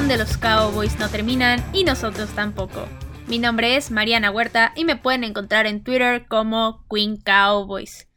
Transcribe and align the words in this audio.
donde 0.00 0.16
los 0.16 0.38
Cowboys 0.38 0.98
no 0.98 1.10
terminan 1.10 1.62
y 1.74 1.84
nosotros 1.84 2.30
tampoco. 2.30 2.88
Mi 3.26 3.38
nombre 3.38 3.76
es 3.76 3.90
Mariana 3.90 4.30
Huerta 4.30 4.72
y 4.74 4.86
me 4.86 4.96
pueden 4.96 5.24
encontrar 5.24 5.66
en 5.66 5.84
Twitter 5.84 6.24
como 6.26 6.86
Queen 6.88 7.18
Cowboys. 7.18 8.08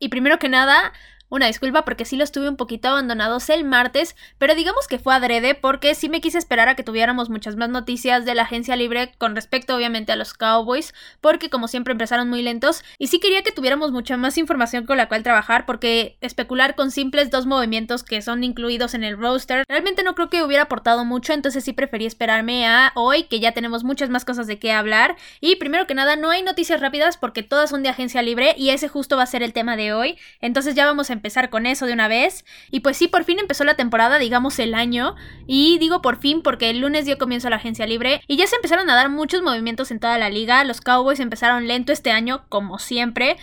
Y 0.00 0.08
primero 0.08 0.40
que 0.40 0.48
nada, 0.48 0.92
una 1.30 1.46
disculpa 1.46 1.84
porque 1.84 2.04
sí 2.04 2.16
los 2.16 2.32
tuve 2.32 2.48
un 2.48 2.56
poquito 2.56 2.88
abandonados 2.88 3.50
el 3.50 3.64
martes, 3.64 4.16
pero 4.38 4.54
digamos 4.54 4.88
que 4.88 4.98
fue 4.98 5.14
adrede 5.14 5.54
porque 5.54 5.94
sí 5.94 6.08
me 6.08 6.20
quise 6.20 6.38
esperar 6.38 6.68
a 6.68 6.74
que 6.74 6.82
tuviéramos 6.82 7.30
muchas 7.30 7.56
más 7.56 7.68
noticias 7.68 8.24
de 8.24 8.34
la 8.34 8.42
agencia 8.42 8.76
libre 8.76 9.12
con 9.18 9.34
respecto 9.34 9.76
obviamente 9.76 10.12
a 10.12 10.16
los 10.16 10.34
Cowboys, 10.34 10.94
porque 11.20 11.50
como 11.50 11.68
siempre 11.68 11.92
empezaron 11.92 12.28
muy 12.28 12.42
lentos 12.42 12.82
y 12.98 13.08
sí 13.08 13.20
quería 13.20 13.42
que 13.42 13.52
tuviéramos 13.52 13.92
mucha 13.92 14.16
más 14.16 14.38
información 14.38 14.86
con 14.86 14.96
la 14.96 15.08
cual 15.08 15.22
trabajar 15.22 15.66
porque 15.66 16.16
especular 16.20 16.74
con 16.74 16.90
simples 16.90 17.30
dos 17.30 17.46
movimientos 17.46 18.02
que 18.02 18.22
son 18.22 18.44
incluidos 18.44 18.94
en 18.94 19.04
el 19.04 19.18
roster 19.18 19.64
realmente 19.68 20.02
no 20.02 20.14
creo 20.14 20.30
que 20.30 20.42
hubiera 20.42 20.64
aportado 20.64 21.04
mucho, 21.04 21.32
entonces 21.32 21.64
sí 21.64 21.72
preferí 21.72 22.06
esperarme 22.06 22.66
a 22.66 22.92
hoy 22.94 23.24
que 23.24 23.40
ya 23.40 23.52
tenemos 23.52 23.84
muchas 23.84 24.10
más 24.10 24.24
cosas 24.24 24.46
de 24.46 24.58
qué 24.58 24.72
hablar. 24.72 25.16
Y 25.40 25.56
primero 25.56 25.86
que 25.86 25.94
nada 25.94 26.16
no 26.16 26.30
hay 26.30 26.42
noticias 26.42 26.80
rápidas 26.80 27.16
porque 27.16 27.42
todas 27.42 27.70
son 27.70 27.82
de 27.82 27.88
agencia 27.88 28.22
libre 28.22 28.54
y 28.56 28.70
ese 28.70 28.88
justo 28.88 29.16
va 29.16 29.24
a 29.24 29.26
ser 29.26 29.42
el 29.42 29.52
tema 29.52 29.76
de 29.76 29.92
hoy, 29.92 30.18
entonces 30.40 30.74
ya 30.74 30.86
vamos 30.86 31.10
a 31.10 31.12
empezar 31.18 31.50
con 31.50 31.66
eso 31.66 31.86
de 31.86 31.92
una 31.92 32.08
vez. 32.08 32.44
Y 32.70 32.80
pues 32.80 32.96
sí, 32.96 33.08
por 33.08 33.24
fin 33.24 33.38
empezó 33.38 33.64
la 33.64 33.74
temporada, 33.74 34.18
digamos 34.18 34.58
el 34.58 34.74
año. 34.74 35.14
Y 35.46 35.78
digo 35.78 36.00
por 36.00 36.18
fin 36.18 36.42
porque 36.42 36.70
el 36.70 36.80
lunes 36.80 37.04
dio 37.04 37.18
comienzo 37.18 37.48
a 37.48 37.50
la 37.50 37.56
agencia 37.56 37.86
libre. 37.86 38.22
Y 38.26 38.36
ya 38.36 38.46
se 38.46 38.56
empezaron 38.56 38.88
a 38.88 38.94
dar 38.94 39.10
muchos 39.10 39.42
movimientos 39.42 39.90
en 39.90 40.00
toda 40.00 40.18
la 40.18 40.30
liga. 40.30 40.64
Los 40.64 40.80
Cowboys 40.80 41.20
empezaron 41.20 41.68
lento 41.68 41.92
este 41.92 42.10
año, 42.10 42.46
como 42.48 42.78
siempre. 42.78 43.36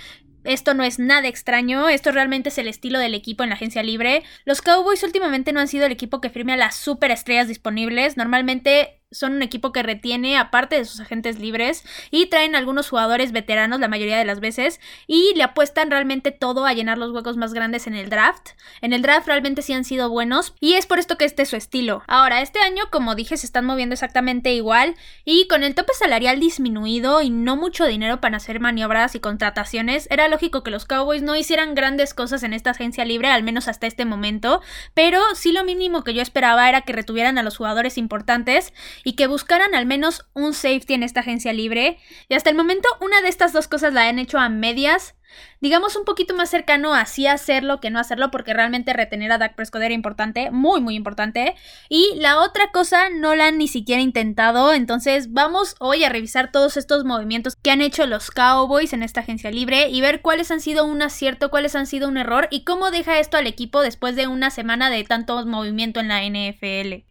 Esto 0.45 0.75
no 0.75 0.83
es 0.83 0.99
nada 0.99 1.27
extraño, 1.27 1.89
esto 1.89 2.11
realmente 2.11 2.49
es 2.49 2.57
el 2.59 2.67
estilo 2.67 2.99
del 2.99 3.15
equipo 3.15 3.43
en 3.43 3.49
la 3.49 3.55
agencia 3.55 3.81
libre. 3.81 4.23
Los 4.45 4.61
Cowboys 4.61 5.01
últimamente 5.03 5.51
no 5.51 5.59
han 5.59 5.67
sido 5.67 5.87
el 5.87 5.91
equipo 5.91 6.21
que 6.21 6.29
firme 6.29 6.53
a 6.53 6.57
las 6.57 6.75
superestrellas 6.75 7.47
disponibles. 7.47 8.15
Normalmente 8.15 9.01
son 9.15 9.33
un 9.33 9.43
equipo 9.43 9.71
que 9.71 9.83
retiene 9.83 10.37
aparte 10.37 10.75
de 10.77 10.85
sus 10.85 10.99
agentes 10.99 11.39
libres 11.39 11.83
y 12.11 12.27
traen 12.27 12.55
algunos 12.55 12.89
jugadores 12.89 13.31
veteranos 13.31 13.79
la 13.79 13.87
mayoría 13.87 14.17
de 14.17 14.25
las 14.25 14.39
veces 14.39 14.79
y 15.07 15.33
le 15.35 15.43
apuestan 15.43 15.89
realmente 15.89 16.31
todo 16.31 16.65
a 16.65 16.73
llenar 16.73 16.97
los 16.97 17.11
huecos 17.11 17.37
más 17.37 17.53
grandes 17.53 17.87
en 17.87 17.95
el 17.95 18.09
draft. 18.09 18.49
En 18.81 18.93
el 18.93 19.01
draft 19.01 19.27
realmente 19.27 19.61
sí 19.61 19.73
han 19.73 19.85
sido 19.85 20.09
buenos 20.09 20.53
y 20.59 20.73
es 20.73 20.85
por 20.85 20.99
esto 20.99 21.17
que 21.17 21.25
este 21.25 21.43
es 21.43 21.49
su 21.49 21.55
estilo. 21.55 22.03
Ahora, 22.07 22.41
este 22.41 22.59
año, 22.59 22.83
como 22.91 23.15
dije, 23.15 23.37
se 23.37 23.45
están 23.45 23.65
moviendo 23.65 23.93
exactamente 23.93 24.53
igual 24.53 24.95
y 25.23 25.47
con 25.47 25.63
el 25.63 25.75
tope 25.75 25.93
salarial 25.93 26.39
disminuido 26.39 27.21
y 27.21 27.29
no 27.29 27.55
mucho 27.55 27.85
dinero 27.85 28.21
para 28.21 28.37
hacer 28.37 28.59
maniobras 28.59 29.15
y 29.15 29.19
contrataciones, 29.19 30.07
era 30.11 30.27
lógico 30.27 30.63
que 30.63 30.71
los 30.71 30.85
Cowboys 30.85 31.21
no 31.21 31.35
hicieran 31.35 31.75
grandes 31.75 32.13
cosas 32.13 32.43
en 32.43 32.53
esta 32.53 32.71
agencia 32.71 33.05
libre, 33.05 33.29
al 33.29 33.43
menos 33.43 33.67
hasta 33.67 33.87
este 33.87 34.05
momento, 34.05 34.61
pero 34.93 35.21
sí 35.35 35.51
lo 35.51 35.63
mínimo 35.63 36.03
que 36.03 36.13
yo 36.13 36.21
esperaba 36.21 36.67
era 36.67 36.81
que 36.81 36.93
retuvieran 36.93 37.37
a 37.37 37.43
los 37.43 37.57
jugadores 37.57 37.97
importantes 37.97 38.73
y 39.05 39.13
que 39.13 39.27
buscaran 39.27 39.75
al 39.75 39.85
menos 39.85 40.25
un 40.33 40.53
safety 40.53 40.95
en 40.95 41.03
esta 41.03 41.21
agencia 41.21 41.53
libre. 41.53 41.99
Y 42.27 42.33
hasta 42.33 42.49
el 42.49 42.57
momento 42.57 42.89
una 42.99 43.21
de 43.21 43.29
estas 43.29 43.53
dos 43.53 43.69
cosas 43.69 43.93
la 43.93 44.09
han 44.09 44.17
hecho 44.19 44.39
a 44.39 44.49
medias. 44.49 45.13
Digamos 45.61 45.95
un 45.95 46.05
poquito 46.05 46.35
más 46.35 46.49
cercano 46.49 46.93
a 46.95 47.05
sí 47.05 47.27
hacerlo 47.27 47.79
que 47.79 47.91
no 47.91 47.99
hacerlo 47.99 48.31
porque 48.31 48.53
realmente 48.53 48.93
retener 48.93 49.31
a 49.31 49.37
Dak 49.37 49.55
Prescott 49.55 49.83
era 49.83 49.93
importante, 49.93 50.49
muy 50.49 50.81
muy 50.81 50.95
importante. 50.95 51.55
Y 51.87 52.15
la 52.15 52.39
otra 52.39 52.71
cosa 52.71 53.09
no 53.09 53.35
la 53.35 53.47
han 53.47 53.59
ni 53.59 53.67
siquiera 53.67 54.01
intentado, 54.01 54.73
entonces 54.73 55.33
vamos 55.33 55.75
hoy 55.79 56.03
a 56.03 56.09
revisar 56.09 56.51
todos 56.51 56.75
estos 56.75 57.05
movimientos 57.05 57.55
que 57.55 57.69
han 57.69 57.81
hecho 57.81 58.07
los 58.07 58.31
Cowboys 58.31 58.93
en 58.93 59.03
esta 59.03 59.19
agencia 59.19 59.51
libre 59.51 59.89
y 59.89 60.01
ver 60.01 60.21
cuáles 60.21 60.49
han 60.49 60.61
sido 60.61 60.83
un 60.85 61.03
acierto, 61.03 61.51
cuáles 61.51 61.75
han 61.75 61.85
sido 61.85 62.07
un 62.07 62.17
error 62.17 62.47
y 62.49 62.63
cómo 62.63 62.89
deja 62.89 63.19
esto 63.19 63.37
al 63.37 63.45
equipo 63.45 63.81
después 63.81 64.15
de 64.15 64.27
una 64.27 64.49
semana 64.49 64.89
de 64.89 65.03
tanto 65.03 65.45
movimiento 65.45 65.99
en 65.99 66.07
la 66.07 66.23
NFL. 66.23 67.05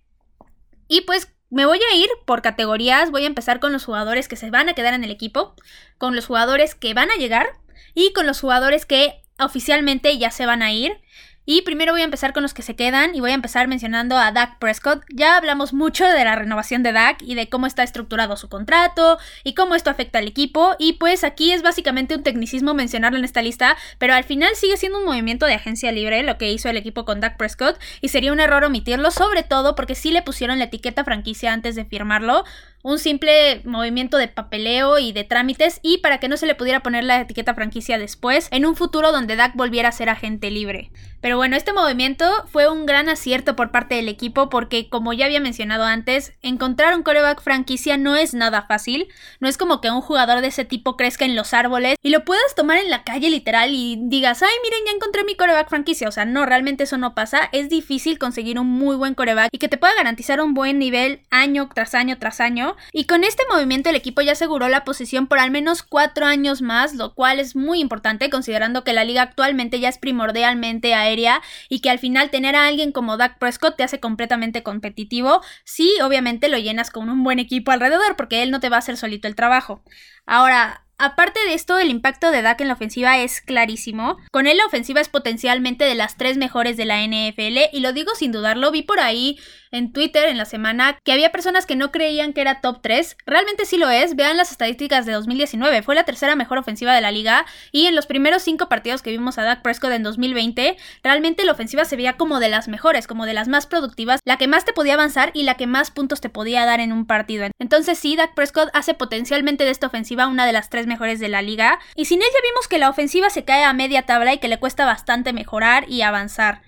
Y 0.88 1.02
pues 1.02 1.33
me 1.54 1.66
voy 1.66 1.78
a 1.78 1.94
ir 1.94 2.08
por 2.24 2.42
categorías, 2.42 3.12
voy 3.12 3.22
a 3.22 3.28
empezar 3.28 3.60
con 3.60 3.72
los 3.72 3.84
jugadores 3.84 4.26
que 4.26 4.34
se 4.34 4.50
van 4.50 4.68
a 4.68 4.74
quedar 4.74 4.92
en 4.92 5.04
el 5.04 5.12
equipo, 5.12 5.54
con 5.98 6.16
los 6.16 6.26
jugadores 6.26 6.74
que 6.74 6.94
van 6.94 7.12
a 7.12 7.16
llegar 7.16 7.46
y 7.94 8.12
con 8.12 8.26
los 8.26 8.40
jugadores 8.40 8.86
que 8.86 9.22
oficialmente 9.38 10.18
ya 10.18 10.32
se 10.32 10.46
van 10.46 10.62
a 10.62 10.72
ir. 10.72 11.00
Y 11.46 11.60
primero 11.60 11.92
voy 11.92 12.00
a 12.00 12.04
empezar 12.04 12.32
con 12.32 12.42
los 12.42 12.54
que 12.54 12.62
se 12.62 12.74
quedan 12.74 13.14
y 13.14 13.20
voy 13.20 13.32
a 13.32 13.34
empezar 13.34 13.68
mencionando 13.68 14.16
a 14.16 14.32
Dak 14.32 14.58
Prescott. 14.58 15.04
Ya 15.12 15.36
hablamos 15.36 15.74
mucho 15.74 16.06
de 16.06 16.24
la 16.24 16.36
renovación 16.36 16.82
de 16.82 16.92
Dak 16.92 17.20
y 17.20 17.34
de 17.34 17.50
cómo 17.50 17.66
está 17.66 17.82
estructurado 17.82 18.38
su 18.38 18.48
contrato 18.48 19.18
y 19.42 19.52
cómo 19.52 19.74
esto 19.74 19.90
afecta 19.90 20.20
al 20.20 20.26
equipo. 20.26 20.74
Y 20.78 20.94
pues 20.94 21.22
aquí 21.22 21.52
es 21.52 21.60
básicamente 21.60 22.14
un 22.14 22.22
tecnicismo 22.22 22.72
mencionarlo 22.72 23.18
en 23.18 23.26
esta 23.26 23.42
lista, 23.42 23.76
pero 23.98 24.14
al 24.14 24.24
final 24.24 24.56
sigue 24.56 24.78
siendo 24.78 25.00
un 25.00 25.04
movimiento 25.04 25.44
de 25.44 25.52
agencia 25.52 25.92
libre 25.92 26.22
lo 26.22 26.38
que 26.38 26.50
hizo 26.50 26.70
el 26.70 26.78
equipo 26.78 27.04
con 27.04 27.20
Dak 27.20 27.36
Prescott 27.36 27.78
y 28.00 28.08
sería 28.08 28.32
un 28.32 28.40
error 28.40 28.64
omitirlo, 28.64 29.10
sobre 29.10 29.42
todo 29.42 29.74
porque 29.74 29.94
sí 29.94 30.12
le 30.12 30.22
pusieron 30.22 30.58
la 30.58 30.64
etiqueta 30.64 31.04
franquicia 31.04 31.52
antes 31.52 31.74
de 31.74 31.84
firmarlo 31.84 32.44
un 32.84 32.98
simple 32.98 33.62
movimiento 33.64 34.18
de 34.18 34.28
papeleo 34.28 34.98
y 34.98 35.12
de 35.12 35.24
trámites 35.24 35.80
y 35.82 35.98
para 35.98 36.18
que 36.18 36.28
no 36.28 36.36
se 36.36 36.44
le 36.44 36.54
pudiera 36.54 36.80
poner 36.80 37.02
la 37.02 37.22
etiqueta 37.22 37.54
franquicia 37.54 37.96
después, 37.98 38.48
en 38.50 38.66
un 38.66 38.76
futuro 38.76 39.10
donde 39.10 39.36
Dak 39.36 39.56
volviera 39.56 39.88
a 39.88 39.92
ser 39.92 40.10
agente 40.10 40.50
libre. 40.50 40.90
Pero 41.22 41.38
bueno, 41.38 41.56
este 41.56 41.72
movimiento 41.72 42.26
fue 42.52 42.70
un 42.70 42.84
gran 42.84 43.08
acierto 43.08 43.56
por 43.56 43.70
parte 43.70 43.94
del 43.94 44.10
equipo 44.10 44.50
porque, 44.50 44.90
como 44.90 45.14
ya 45.14 45.24
había 45.24 45.40
mencionado 45.40 45.84
antes, 45.84 46.34
encontrar 46.42 46.94
un 46.94 47.02
coreback 47.02 47.40
franquicia 47.40 47.96
no 47.96 48.16
es 48.16 48.34
nada 48.34 48.66
fácil. 48.66 49.08
No 49.40 49.48
es 49.48 49.56
como 49.56 49.80
que 49.80 49.90
un 49.90 50.02
jugador 50.02 50.42
de 50.42 50.48
ese 50.48 50.66
tipo 50.66 50.98
crezca 50.98 51.24
en 51.24 51.34
los 51.34 51.54
árboles 51.54 51.96
y 52.02 52.10
lo 52.10 52.26
puedas 52.26 52.54
tomar 52.54 52.76
en 52.76 52.90
la 52.90 53.04
calle 53.04 53.30
literal 53.30 53.70
y 53.72 53.96
digas, 54.02 54.42
ay, 54.42 54.52
miren, 54.62 54.80
ya 54.84 54.92
encontré 54.92 55.24
mi 55.24 55.34
coreback 55.34 55.70
franquicia. 55.70 56.06
O 56.06 56.12
sea, 56.12 56.26
no, 56.26 56.44
realmente 56.44 56.84
eso 56.84 56.98
no 56.98 57.14
pasa. 57.14 57.48
Es 57.52 57.70
difícil 57.70 58.18
conseguir 58.18 58.58
un 58.58 58.66
muy 58.66 58.94
buen 58.94 59.14
coreback 59.14 59.48
y 59.50 59.56
que 59.56 59.70
te 59.70 59.78
pueda 59.78 59.94
garantizar 59.96 60.42
un 60.42 60.52
buen 60.52 60.78
nivel 60.78 61.22
año 61.30 61.70
tras 61.74 61.94
año 61.94 62.18
tras 62.18 62.40
año 62.40 62.73
y 62.92 63.04
con 63.04 63.24
este 63.24 63.42
movimiento 63.50 63.90
el 63.90 63.96
equipo 63.96 64.22
ya 64.22 64.32
aseguró 64.32 64.68
la 64.68 64.84
posición 64.84 65.26
por 65.26 65.38
al 65.38 65.50
menos 65.50 65.82
cuatro 65.82 66.26
años 66.26 66.62
más, 66.62 66.94
lo 66.94 67.14
cual 67.14 67.40
es 67.40 67.56
muy 67.56 67.80
importante 67.80 68.30
considerando 68.30 68.84
que 68.84 68.92
la 68.92 69.04
liga 69.04 69.22
actualmente 69.22 69.80
ya 69.80 69.88
es 69.88 69.98
primordialmente 69.98 70.94
aérea 70.94 71.42
y 71.68 71.80
que 71.80 71.90
al 71.90 71.98
final 71.98 72.30
tener 72.30 72.56
a 72.56 72.66
alguien 72.66 72.92
como 72.92 73.16
Dak 73.16 73.38
Prescott 73.38 73.76
te 73.76 73.84
hace 73.84 74.00
completamente 74.00 74.62
competitivo 74.62 75.40
si 75.64 75.90
obviamente 76.02 76.48
lo 76.48 76.58
llenas 76.58 76.90
con 76.90 77.10
un 77.10 77.22
buen 77.24 77.38
equipo 77.38 77.70
alrededor 77.70 78.16
porque 78.16 78.42
él 78.42 78.50
no 78.50 78.60
te 78.60 78.68
va 78.68 78.76
a 78.76 78.80
hacer 78.80 78.96
solito 78.96 79.28
el 79.28 79.34
trabajo. 79.34 79.82
Ahora, 80.26 80.84
Aparte 80.96 81.40
de 81.44 81.54
esto, 81.54 81.76
el 81.78 81.90
impacto 81.90 82.30
de 82.30 82.40
Dak 82.40 82.60
en 82.60 82.68
la 82.68 82.74
ofensiva 82.74 83.18
es 83.18 83.40
clarísimo. 83.40 84.16
Con 84.30 84.46
él 84.46 84.58
la 84.58 84.66
ofensiva 84.66 85.00
es 85.00 85.08
potencialmente 85.08 85.84
de 85.84 85.96
las 85.96 86.16
tres 86.16 86.36
mejores 86.36 86.76
de 86.76 86.84
la 86.84 87.02
NFL 87.02 87.58
y 87.72 87.80
lo 87.80 87.92
digo 87.92 88.14
sin 88.14 88.30
dudarlo, 88.30 88.70
vi 88.70 88.82
por 88.82 89.00
ahí 89.00 89.38
en 89.74 89.92
Twitter 89.92 90.28
en 90.28 90.38
la 90.38 90.44
semana 90.44 90.98
que 91.04 91.12
había 91.12 91.32
personas 91.32 91.66
que 91.66 91.76
no 91.76 91.90
creían 91.90 92.32
que 92.32 92.40
era 92.40 92.60
top 92.60 92.78
3. 92.80 93.16
Realmente 93.26 93.66
sí 93.66 93.76
lo 93.76 93.90
es, 93.90 94.16
vean 94.16 94.36
las 94.36 94.52
estadísticas 94.52 95.04
de 95.04 95.12
2019, 95.12 95.82
fue 95.82 95.94
la 95.94 96.04
tercera 96.04 96.36
mejor 96.36 96.58
ofensiva 96.58 96.94
de 96.94 97.00
la 97.00 97.10
liga 97.10 97.44
y 97.72 97.86
en 97.86 97.94
los 97.94 98.06
primeros 98.06 98.42
cinco 98.42 98.68
partidos 98.68 99.02
que 99.02 99.10
vimos 99.10 99.36
a 99.38 99.42
Dak 99.42 99.62
Prescott 99.62 99.92
en 99.92 100.02
2020, 100.02 100.76
realmente 101.02 101.44
la 101.44 101.52
ofensiva 101.52 101.84
se 101.84 101.96
veía 101.96 102.16
como 102.16 102.40
de 102.40 102.48
las 102.48 102.68
mejores, 102.68 103.06
como 103.06 103.26
de 103.26 103.34
las 103.34 103.48
más 103.48 103.66
productivas, 103.66 104.20
la 104.24 104.36
que 104.38 104.48
más 104.48 104.64
te 104.64 104.72
podía 104.72 104.94
avanzar 104.94 105.30
y 105.34 105.42
la 105.42 105.56
que 105.56 105.66
más 105.66 105.90
puntos 105.90 106.20
te 106.20 106.28
podía 106.28 106.64
dar 106.64 106.80
en 106.80 106.92
un 106.92 107.06
partido. 107.06 107.46
Entonces 107.58 107.98
sí, 107.98 108.16
Dak 108.16 108.34
Prescott 108.34 108.70
hace 108.72 108.94
potencialmente 108.94 109.64
de 109.64 109.70
esta 109.70 109.88
ofensiva 109.88 110.28
una 110.28 110.46
de 110.46 110.52
las 110.52 110.70
tres 110.70 110.86
mejores 110.86 111.18
de 111.18 111.28
la 111.28 111.42
liga 111.42 111.80
y 111.96 112.04
sin 112.04 112.22
él 112.22 112.28
ya 112.32 112.48
vimos 112.48 112.68
que 112.68 112.78
la 112.78 112.90
ofensiva 112.90 113.28
se 113.30 113.44
cae 113.44 113.64
a 113.64 113.72
media 113.72 114.02
tabla 114.02 114.32
y 114.34 114.38
que 114.38 114.48
le 114.48 114.58
cuesta 114.58 114.86
bastante 114.86 115.32
mejorar 115.32 115.84
y 115.88 116.02
avanzar. 116.02 116.62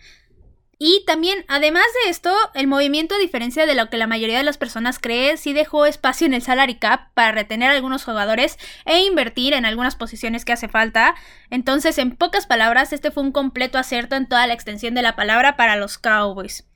Y 0.79 1.05
también, 1.07 1.43
además 1.49 1.87
de 2.05 2.11
esto, 2.11 2.35
el 2.53 2.67
movimiento, 2.67 3.15
a 3.15 3.19
diferencia 3.19 3.65
de 3.65 3.75
lo 3.75 3.89
que 3.89 3.97
la 3.97 4.07
mayoría 4.07 4.37
de 4.37 4.45
las 4.45 4.59
personas 4.59 4.99
cree, 4.99 5.39
sí 5.39 5.55
dejó 5.55 5.87
espacio 5.87 6.27
en 6.27 6.35
el 6.35 6.43
salary 6.43 6.75
cap 6.75 7.13
para 7.15 7.33
retener 7.33 7.71
a 7.71 7.75
algunos 7.75 8.05
jugadores 8.05 8.59
e 8.85 9.03
invertir 9.05 9.55
en 9.55 9.65
algunas 9.65 9.97
posiciones 9.97 10.45
que 10.45 10.53
hace 10.53 10.69
falta. 10.69 11.15
Entonces, 11.49 11.97
en 11.97 12.15
pocas 12.15 12.47
palabras, 12.47 12.93
este 12.93 13.11
fue 13.11 13.23
un 13.23 13.33
completo 13.33 13.79
acierto 13.79 14.17
en 14.17 14.29
toda 14.29 14.47
la 14.47 14.53
extensión 14.53 14.95
de 14.95 15.01
la 15.01 15.17
palabra 15.17 15.57
para 15.57 15.77
los 15.77 15.97
Cowboys. 15.97 16.67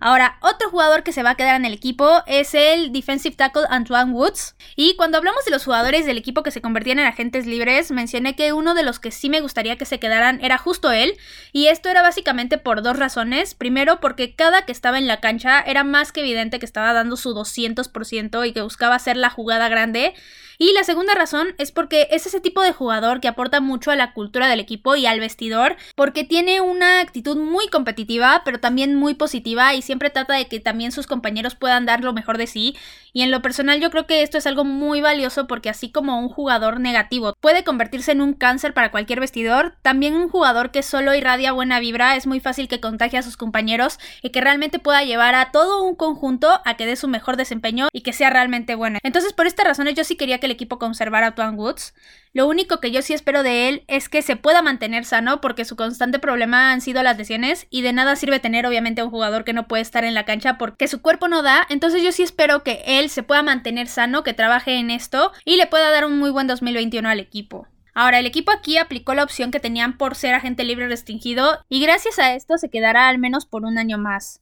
Ahora, 0.00 0.38
otro 0.42 0.70
jugador 0.70 1.02
que 1.02 1.12
se 1.12 1.22
va 1.22 1.30
a 1.30 1.34
quedar 1.34 1.56
en 1.56 1.64
el 1.64 1.72
equipo 1.72 2.22
es 2.26 2.54
el 2.54 2.92
defensive 2.92 3.34
tackle 3.34 3.64
Antoine 3.68 4.12
Woods. 4.12 4.54
Y 4.76 4.94
cuando 4.96 5.18
hablamos 5.18 5.44
de 5.44 5.50
los 5.50 5.64
jugadores 5.64 6.06
del 6.06 6.18
equipo 6.18 6.42
que 6.42 6.52
se 6.52 6.60
convertían 6.60 7.00
en 7.00 7.06
agentes 7.06 7.46
libres, 7.46 7.90
mencioné 7.90 8.36
que 8.36 8.52
uno 8.52 8.74
de 8.74 8.84
los 8.84 9.00
que 9.00 9.10
sí 9.10 9.28
me 9.28 9.40
gustaría 9.40 9.76
que 9.76 9.84
se 9.84 9.98
quedaran 9.98 10.38
era 10.42 10.56
justo 10.56 10.92
él. 10.92 11.16
Y 11.52 11.66
esto 11.66 11.88
era 11.88 12.02
básicamente 12.02 12.58
por 12.58 12.82
dos 12.82 12.96
razones. 12.96 13.54
Primero, 13.54 13.98
porque 14.00 14.34
cada 14.34 14.62
que 14.62 14.72
estaba 14.72 14.98
en 14.98 15.08
la 15.08 15.20
cancha 15.20 15.60
era 15.60 15.82
más 15.82 16.12
que 16.12 16.20
evidente 16.20 16.58
que 16.58 16.66
estaba 16.66 16.92
dando 16.92 17.16
su 17.16 17.34
200% 17.34 18.46
y 18.46 18.52
que 18.52 18.62
buscaba 18.62 18.94
hacer 18.94 19.16
la 19.16 19.30
jugada 19.30 19.68
grande. 19.68 20.14
Y 20.60 20.72
la 20.72 20.82
segunda 20.82 21.14
razón 21.14 21.54
es 21.58 21.70
porque 21.70 22.08
es 22.10 22.26
ese 22.26 22.40
tipo 22.40 22.62
de 22.62 22.72
jugador 22.72 23.20
que 23.20 23.28
aporta 23.28 23.60
mucho 23.60 23.92
a 23.92 23.96
la 23.96 24.12
cultura 24.12 24.48
del 24.48 24.58
equipo 24.58 24.96
y 24.96 25.06
al 25.06 25.20
vestidor, 25.20 25.76
porque 25.94 26.24
tiene 26.24 26.60
una 26.60 27.00
actitud 27.00 27.36
muy 27.36 27.68
competitiva, 27.68 28.42
pero 28.44 28.58
también 28.58 28.96
muy 28.96 29.14
positiva 29.14 29.74
y 29.74 29.82
siempre 29.88 30.10
trata 30.10 30.34
de 30.34 30.48
que 30.48 30.60
también 30.60 30.92
sus 30.92 31.06
compañeros 31.06 31.54
puedan 31.54 31.86
dar 31.86 32.04
lo 32.04 32.12
mejor 32.12 32.36
de 32.36 32.46
sí. 32.46 32.76
Y 33.14 33.22
en 33.22 33.30
lo 33.30 33.40
personal 33.40 33.80
yo 33.80 33.90
creo 33.90 34.06
que 34.06 34.22
esto 34.22 34.36
es 34.36 34.46
algo 34.46 34.62
muy 34.62 35.00
valioso 35.00 35.46
porque 35.46 35.70
así 35.70 35.90
como 35.90 36.20
un 36.20 36.28
jugador 36.28 36.78
negativo 36.78 37.32
puede 37.40 37.64
convertirse 37.64 38.12
en 38.12 38.20
un 38.20 38.34
cáncer 38.34 38.74
para 38.74 38.90
cualquier 38.90 39.18
vestidor, 39.18 39.76
también 39.80 40.14
un 40.14 40.28
jugador 40.28 40.72
que 40.72 40.82
solo 40.82 41.14
irradia 41.14 41.52
buena 41.52 41.80
vibra 41.80 42.16
es 42.16 42.26
muy 42.26 42.38
fácil 42.38 42.68
que 42.68 42.80
contagie 42.80 43.18
a 43.18 43.22
sus 43.22 43.38
compañeros 43.38 43.98
y 44.22 44.28
que 44.28 44.42
realmente 44.42 44.78
pueda 44.78 45.04
llevar 45.04 45.34
a 45.34 45.52
todo 45.52 45.82
un 45.82 45.94
conjunto 45.94 46.60
a 46.66 46.76
que 46.76 46.84
dé 46.84 46.94
su 46.94 47.08
mejor 47.08 47.38
desempeño 47.38 47.88
y 47.90 48.02
que 48.02 48.12
sea 48.12 48.28
realmente 48.28 48.74
bueno. 48.74 48.98
Entonces 49.02 49.32
por 49.32 49.46
estas 49.46 49.66
razones 49.66 49.94
yo 49.94 50.04
sí 50.04 50.16
quería 50.16 50.38
que 50.38 50.46
el 50.46 50.52
equipo 50.52 50.78
conservara 50.78 51.28
a 51.28 51.34
Tuan 51.34 51.58
Woods. 51.58 51.94
Lo 52.34 52.46
único 52.46 52.78
que 52.78 52.90
yo 52.90 53.00
sí 53.00 53.14
espero 53.14 53.42
de 53.42 53.68
él 53.68 53.84
es 53.88 54.10
que 54.10 54.20
se 54.20 54.36
pueda 54.36 54.60
mantener 54.60 55.06
sano 55.06 55.40
porque 55.40 55.64
su 55.64 55.76
constante 55.76 56.18
problema 56.18 56.72
han 56.72 56.82
sido 56.82 57.02
las 57.02 57.16
lesiones 57.16 57.66
y 57.70 57.80
de 57.80 57.94
nada 57.94 58.16
sirve 58.16 58.38
tener 58.38 58.66
obviamente 58.66 59.00
a 59.00 59.04
un 59.04 59.10
jugador 59.10 59.44
que 59.44 59.54
no 59.54 59.66
puede 59.66 59.77
estar 59.80 60.04
en 60.04 60.14
la 60.14 60.24
cancha 60.24 60.58
porque 60.58 60.88
su 60.88 61.02
cuerpo 61.02 61.28
no 61.28 61.42
da. 61.42 61.66
Entonces 61.68 62.02
yo 62.02 62.12
sí 62.12 62.22
espero 62.22 62.62
que 62.62 62.82
él 62.86 63.10
se 63.10 63.22
pueda 63.22 63.42
mantener 63.42 63.88
sano, 63.88 64.22
que 64.22 64.34
trabaje 64.34 64.78
en 64.78 64.90
esto 64.90 65.32
y 65.44 65.56
le 65.56 65.66
pueda 65.66 65.90
dar 65.90 66.04
un 66.04 66.18
muy 66.18 66.30
buen 66.30 66.46
2021 66.46 67.08
al 67.08 67.20
equipo. 67.20 67.66
Ahora, 67.94 68.20
el 68.20 68.26
equipo 68.26 68.52
aquí 68.52 68.76
aplicó 68.76 69.14
la 69.14 69.24
opción 69.24 69.50
que 69.50 69.58
tenían 69.58 69.98
por 69.98 70.14
ser 70.14 70.34
agente 70.34 70.62
libre 70.62 70.86
restringido 70.86 71.64
y 71.68 71.80
gracias 71.80 72.20
a 72.20 72.34
esto 72.34 72.56
se 72.56 72.70
quedará 72.70 73.08
al 73.08 73.18
menos 73.18 73.44
por 73.44 73.64
un 73.64 73.76
año 73.76 73.98
más. 73.98 74.40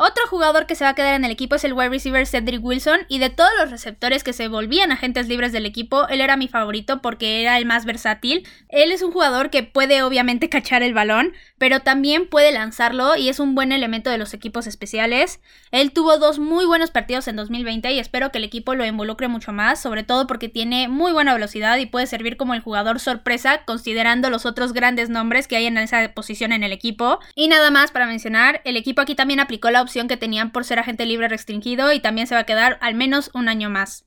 Otro 0.00 0.28
jugador 0.28 0.66
que 0.66 0.76
se 0.76 0.84
va 0.84 0.90
a 0.90 0.94
quedar 0.94 1.14
en 1.14 1.24
el 1.24 1.32
equipo 1.32 1.56
es 1.56 1.64
el 1.64 1.72
wide 1.72 1.88
receiver 1.88 2.24
Cedric 2.24 2.64
Wilson 2.64 3.00
y 3.08 3.18
de 3.18 3.30
todos 3.30 3.50
los 3.58 3.72
receptores 3.72 4.22
que 4.22 4.32
se 4.32 4.46
volvían 4.46 4.92
agentes 4.92 5.26
libres 5.26 5.50
del 5.50 5.66
equipo, 5.66 6.06
él 6.06 6.20
era 6.20 6.36
mi 6.36 6.46
favorito 6.46 7.02
porque 7.02 7.42
era 7.42 7.58
el 7.58 7.66
más 7.66 7.84
versátil. 7.84 8.46
Él 8.68 8.92
es 8.92 9.02
un 9.02 9.10
jugador 9.10 9.50
que 9.50 9.64
puede 9.64 10.04
obviamente 10.04 10.48
cachar 10.48 10.84
el 10.84 10.94
balón, 10.94 11.32
pero 11.58 11.80
también 11.80 12.28
puede 12.28 12.52
lanzarlo 12.52 13.16
y 13.16 13.28
es 13.28 13.40
un 13.40 13.56
buen 13.56 13.72
elemento 13.72 14.08
de 14.08 14.18
los 14.18 14.34
equipos 14.34 14.68
especiales. 14.68 15.40
Él 15.72 15.90
tuvo 15.90 16.18
dos 16.18 16.38
muy 16.38 16.64
buenos 16.64 16.92
partidos 16.92 17.26
en 17.26 17.34
2020 17.34 17.90
y 17.90 17.98
espero 17.98 18.30
que 18.30 18.38
el 18.38 18.44
equipo 18.44 18.76
lo 18.76 18.86
involucre 18.86 19.26
mucho 19.26 19.52
más, 19.52 19.82
sobre 19.82 20.04
todo 20.04 20.28
porque 20.28 20.48
tiene 20.48 20.86
muy 20.86 21.10
buena 21.10 21.34
velocidad 21.34 21.76
y 21.76 21.86
puede 21.86 22.06
servir 22.06 22.36
como 22.36 22.54
el 22.54 22.60
jugador 22.60 23.00
sorpresa 23.00 23.62
considerando 23.64 24.30
los 24.30 24.46
otros 24.46 24.72
grandes 24.72 25.10
nombres 25.10 25.48
que 25.48 25.56
hay 25.56 25.66
en 25.66 25.76
esa 25.76 26.12
posición 26.14 26.52
en 26.52 26.62
el 26.62 26.70
equipo. 26.70 27.18
Y 27.34 27.48
nada 27.48 27.72
más 27.72 27.90
para 27.90 28.06
mencionar, 28.06 28.60
el 28.64 28.76
equipo 28.76 29.00
aquí 29.00 29.16
también 29.16 29.40
aplicó 29.40 29.70
la 29.70 29.87
opción 29.88 30.06
que 30.06 30.16
tenían 30.16 30.52
por 30.52 30.64
ser 30.64 30.78
agente 30.78 31.06
libre 31.06 31.28
restringido 31.28 31.92
y 31.92 32.00
también 32.00 32.26
se 32.26 32.34
va 32.34 32.42
a 32.42 32.46
quedar 32.46 32.78
al 32.80 32.94
menos 32.94 33.30
un 33.34 33.48
año 33.48 33.70
más. 33.70 34.04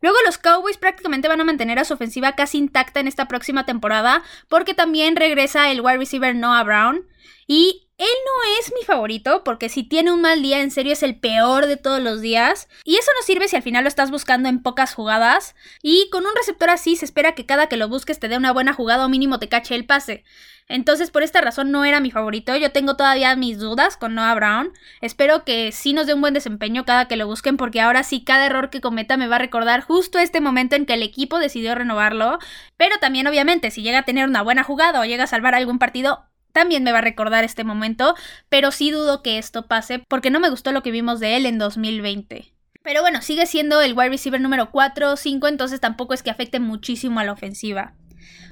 Luego 0.00 0.16
los 0.24 0.38
Cowboys 0.38 0.78
prácticamente 0.78 1.28
van 1.28 1.40
a 1.40 1.44
mantener 1.44 1.78
a 1.78 1.84
su 1.84 1.92
ofensiva 1.94 2.32
casi 2.32 2.58
intacta 2.58 3.00
en 3.00 3.06
esta 3.06 3.28
próxima 3.28 3.66
temporada 3.66 4.22
porque 4.48 4.72
también 4.72 5.14
regresa 5.14 5.70
el 5.70 5.82
wide 5.82 5.98
receiver 5.98 6.34
Noah 6.34 6.64
Brown 6.64 7.06
y 7.52 7.88
él 7.98 8.06
no 8.06 8.60
es 8.60 8.72
mi 8.72 8.84
favorito 8.84 9.42
porque 9.42 9.68
si 9.68 9.82
tiene 9.82 10.12
un 10.12 10.20
mal 10.20 10.40
día 10.40 10.60
en 10.60 10.70
serio 10.70 10.92
es 10.92 11.02
el 11.02 11.18
peor 11.18 11.66
de 11.66 11.76
todos 11.76 12.00
los 12.00 12.20
días 12.20 12.68
y 12.84 12.94
eso 12.94 13.10
no 13.18 13.26
sirve 13.26 13.48
si 13.48 13.56
al 13.56 13.64
final 13.64 13.82
lo 13.82 13.88
estás 13.88 14.12
buscando 14.12 14.48
en 14.48 14.62
pocas 14.62 14.94
jugadas 14.94 15.56
y 15.82 16.08
con 16.10 16.24
un 16.26 16.36
receptor 16.36 16.70
así 16.70 16.94
se 16.94 17.06
espera 17.06 17.34
que 17.34 17.46
cada 17.46 17.66
que 17.66 17.76
lo 17.76 17.88
busques 17.88 18.20
te 18.20 18.28
dé 18.28 18.36
una 18.36 18.52
buena 18.52 18.72
jugada 18.72 19.04
o 19.04 19.08
mínimo 19.08 19.40
te 19.40 19.48
cache 19.48 19.74
el 19.74 19.84
pase. 19.84 20.22
Entonces, 20.68 21.10
por 21.10 21.24
esta 21.24 21.40
razón 21.40 21.72
no 21.72 21.84
era 21.84 21.98
mi 21.98 22.12
favorito. 22.12 22.54
Yo 22.54 22.70
tengo 22.70 22.94
todavía 22.94 23.34
mis 23.34 23.58
dudas 23.58 23.96
con 23.96 24.14
Noah 24.14 24.36
Brown. 24.36 24.72
Espero 25.00 25.44
que 25.44 25.72
sí 25.72 25.92
nos 25.92 26.06
dé 26.06 26.14
un 26.14 26.20
buen 26.20 26.32
desempeño 26.32 26.84
cada 26.84 27.08
que 27.08 27.16
lo 27.16 27.26
busquen, 27.26 27.56
porque 27.56 27.80
ahora 27.80 28.04
sí 28.04 28.22
cada 28.22 28.46
error 28.46 28.70
que 28.70 28.80
cometa 28.80 29.16
me 29.16 29.26
va 29.26 29.34
a 29.34 29.40
recordar 29.40 29.80
justo 29.80 30.20
este 30.20 30.40
momento 30.40 30.76
en 30.76 30.86
que 30.86 30.94
el 30.94 31.02
equipo 31.02 31.40
decidió 31.40 31.74
renovarlo. 31.74 32.38
Pero 32.76 32.98
también, 33.00 33.26
obviamente, 33.26 33.72
si 33.72 33.82
llega 33.82 33.98
a 33.98 34.04
tener 34.04 34.28
una 34.28 34.42
buena 34.42 34.62
jugada 34.62 35.00
o 35.00 35.04
llega 35.04 35.24
a 35.24 35.26
salvar 35.26 35.56
algún 35.56 35.80
partido, 35.80 36.29
también 36.52 36.82
me 36.82 36.92
va 36.92 36.98
a 36.98 37.02
recordar 37.02 37.44
este 37.44 37.64
momento. 37.64 38.14
Pero 38.48 38.70
sí 38.70 38.90
dudo 38.90 39.22
que 39.22 39.38
esto 39.38 39.66
pase, 39.66 40.04
porque 40.08 40.30
no 40.30 40.40
me 40.40 40.50
gustó 40.50 40.72
lo 40.72 40.82
que 40.82 40.90
vimos 40.90 41.20
de 41.20 41.36
él 41.36 41.46
en 41.46 41.58
2020. 41.58 42.52
Pero 42.82 43.02
bueno, 43.02 43.20
sigue 43.22 43.46
siendo 43.46 43.80
el 43.82 43.94
wide 43.94 44.10
receiver 44.10 44.40
número 44.40 44.70
4 44.70 45.12
o 45.12 45.16
5, 45.16 45.48
entonces 45.48 45.80
tampoco 45.80 46.14
es 46.14 46.22
que 46.22 46.30
afecte 46.30 46.60
muchísimo 46.60 47.20
a 47.20 47.24
la 47.24 47.32
ofensiva. 47.32 47.94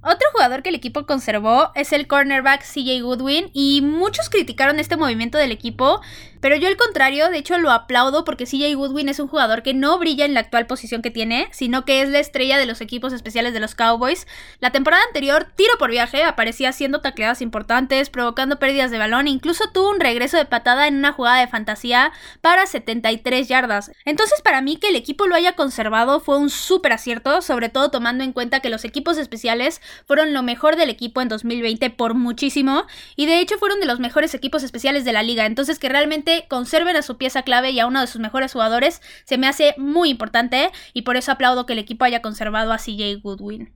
Otro 0.03 0.29
jugador 0.33 0.62
que 0.62 0.69
el 0.69 0.77
equipo 0.77 1.06
conservó 1.06 1.73
es 1.75 1.93
el 1.93 2.06
cornerback 2.06 2.62
CJ 2.62 3.03
Goodwin 3.03 3.50
y 3.53 3.83
muchos 3.83 4.31
criticaron 4.31 4.79
este 4.79 4.97
movimiento 4.97 5.39
del 5.39 5.50
equipo, 5.50 6.00
pero 6.41 6.55
yo 6.55 6.69
al 6.69 6.77
contrario, 6.77 7.31
de 7.31 7.39
hecho 7.39 7.59
lo 7.59 7.73
aplaudo 7.73 8.25
porque 8.25 8.45
CJ 8.45 8.75
Goodwin 8.77 9.09
es 9.09 9.19
un 9.19 9.27
jugador 9.27 9.62
que 9.62 9.75
no 9.75 9.99
brilla 9.99 10.25
en 10.25 10.35
la 10.35 10.41
actual 10.41 10.67
posición 10.67 11.03
que 11.03 11.11
tiene, 11.11 11.49
sino 11.50 11.85
que 11.85 12.03
es 12.03 12.09
la 12.11 12.21
estrella 12.21 12.59
de 12.59 12.67
los 12.67 12.81
equipos 12.81 13.12
especiales 13.12 13.53
de 13.53 13.61
los 13.61 13.75
Cowboys. 13.75 14.27
La 14.61 14.71
temporada 14.71 15.03
anterior, 15.09 15.49
tiro 15.56 15.73
por 15.79 15.91
viaje, 15.91 16.23
aparecía 16.23 16.69
haciendo 16.69 17.01
tacleadas 17.01 17.43
importantes, 17.43 18.09
provocando 18.09 18.61
pérdidas 18.61 18.93
de 18.93 18.99
balón 18.99 19.27
e 19.27 19.31
incluso 19.31 19.71
tuvo 19.73 19.91
un 19.91 20.01
regreso 20.01 20.37
de 20.37 20.44
patada 20.44 20.87
en 20.87 20.97
una 20.97 21.12
jugada 21.12 21.41
de 21.41 21.49
fantasía 21.49 22.12
para 22.41 22.67
73 22.67 23.49
yardas. 23.49 23.91
Entonces 24.05 24.41
para 24.43 24.62
mí 24.62 24.77
que 24.77 24.91
el 24.91 24.97
equipo 24.97 25.27
lo 25.27 25.35
haya 25.35 25.56
conservado 25.56 26.21
fue 26.21 26.39
un 26.39 26.51
súper 26.51 26.93
acierto, 26.93 27.43
sobre 27.43 27.69
todo 27.69 27.91
tomando 27.91 28.23
en 28.23 28.33
cuenta 28.33 28.61
que 28.61 28.71
los 28.71 28.85
equipos 28.85 29.19
especiales 29.19 29.81
fueron 30.06 30.32
lo 30.32 30.43
mejor 30.43 30.76
del 30.76 30.90
equipo 30.90 31.20
en 31.20 31.29
2020 31.29 31.90
por 31.90 32.14
muchísimo 32.14 32.87
y 33.17 33.26
de 33.26 33.40
hecho 33.40 33.58
fueron 33.58 33.81
de 33.81 33.87
los 33.87 34.00
mejores 34.00 34.35
equipos 34.35 34.62
especiales 34.62 35.05
de 35.05 35.12
la 35.12 35.23
liga, 35.23 35.46
entonces 35.46 35.79
que 35.79 35.88
realmente 35.88 36.46
conserven 36.49 36.96
a 36.96 37.02
su 37.02 37.17
pieza 37.17 37.43
clave 37.43 37.70
y 37.70 37.81
a 37.81 37.87
uno 37.87 38.00
de 38.00 38.06
sus 38.06 38.20
mejores 38.20 38.52
jugadores 38.52 39.00
se 39.25 39.38
me 39.38 39.46
hace 39.46 39.75
muy 39.79 40.11
importante 40.11 40.70
y 40.93 41.02
por 41.02 41.17
eso 41.17 41.32
aplaudo 41.32 41.67
que 41.67 41.75
el 41.75 41.79
equipo 41.79 42.05
haya 42.05 42.23
conservado 42.23 42.73
a 42.73 42.79
CJ 42.79 43.20
Goodwin. 43.23 43.73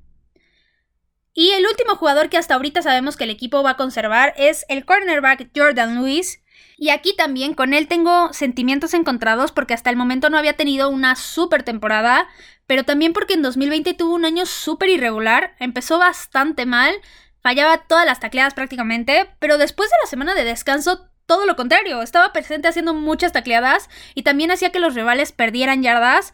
Y 1.34 1.50
el 1.52 1.64
último 1.66 1.96
jugador 1.96 2.28
que 2.28 2.36
hasta 2.36 2.54
ahorita 2.54 2.82
sabemos 2.82 3.16
que 3.16 3.24
el 3.24 3.30
equipo 3.30 3.62
va 3.62 3.70
a 3.70 3.76
conservar 3.76 4.34
es 4.36 4.66
el 4.68 4.84
cornerback 4.84 5.50
Jordan 5.56 5.94
Lewis. 5.94 6.41
Y 6.76 6.90
aquí 6.90 7.14
también 7.16 7.54
con 7.54 7.74
él 7.74 7.86
tengo 7.86 8.32
sentimientos 8.32 8.94
encontrados 8.94 9.52
porque 9.52 9.74
hasta 9.74 9.90
el 9.90 9.96
momento 9.96 10.30
no 10.30 10.38
había 10.38 10.56
tenido 10.56 10.88
una 10.88 11.16
super 11.16 11.62
temporada, 11.62 12.28
pero 12.66 12.84
también 12.84 13.12
porque 13.12 13.34
en 13.34 13.42
2020 13.42 13.94
tuvo 13.94 14.14
un 14.14 14.24
año 14.24 14.46
súper 14.46 14.88
irregular, 14.88 15.54
empezó 15.58 15.98
bastante 15.98 16.66
mal, 16.66 16.94
fallaba 17.40 17.78
todas 17.86 18.06
las 18.06 18.20
tacleadas 18.20 18.54
prácticamente, 18.54 19.30
pero 19.38 19.58
después 19.58 19.90
de 19.90 19.96
la 20.02 20.10
semana 20.10 20.34
de 20.34 20.44
descanso 20.44 21.08
todo 21.26 21.46
lo 21.46 21.56
contrario, 21.56 22.02
estaba 22.02 22.32
presente 22.32 22.68
haciendo 22.68 22.94
muchas 22.94 23.32
tacleadas 23.32 23.88
y 24.14 24.22
también 24.22 24.50
hacía 24.50 24.70
que 24.70 24.80
los 24.80 24.94
rivales 24.94 25.32
perdieran 25.32 25.82
yardas. 25.82 26.32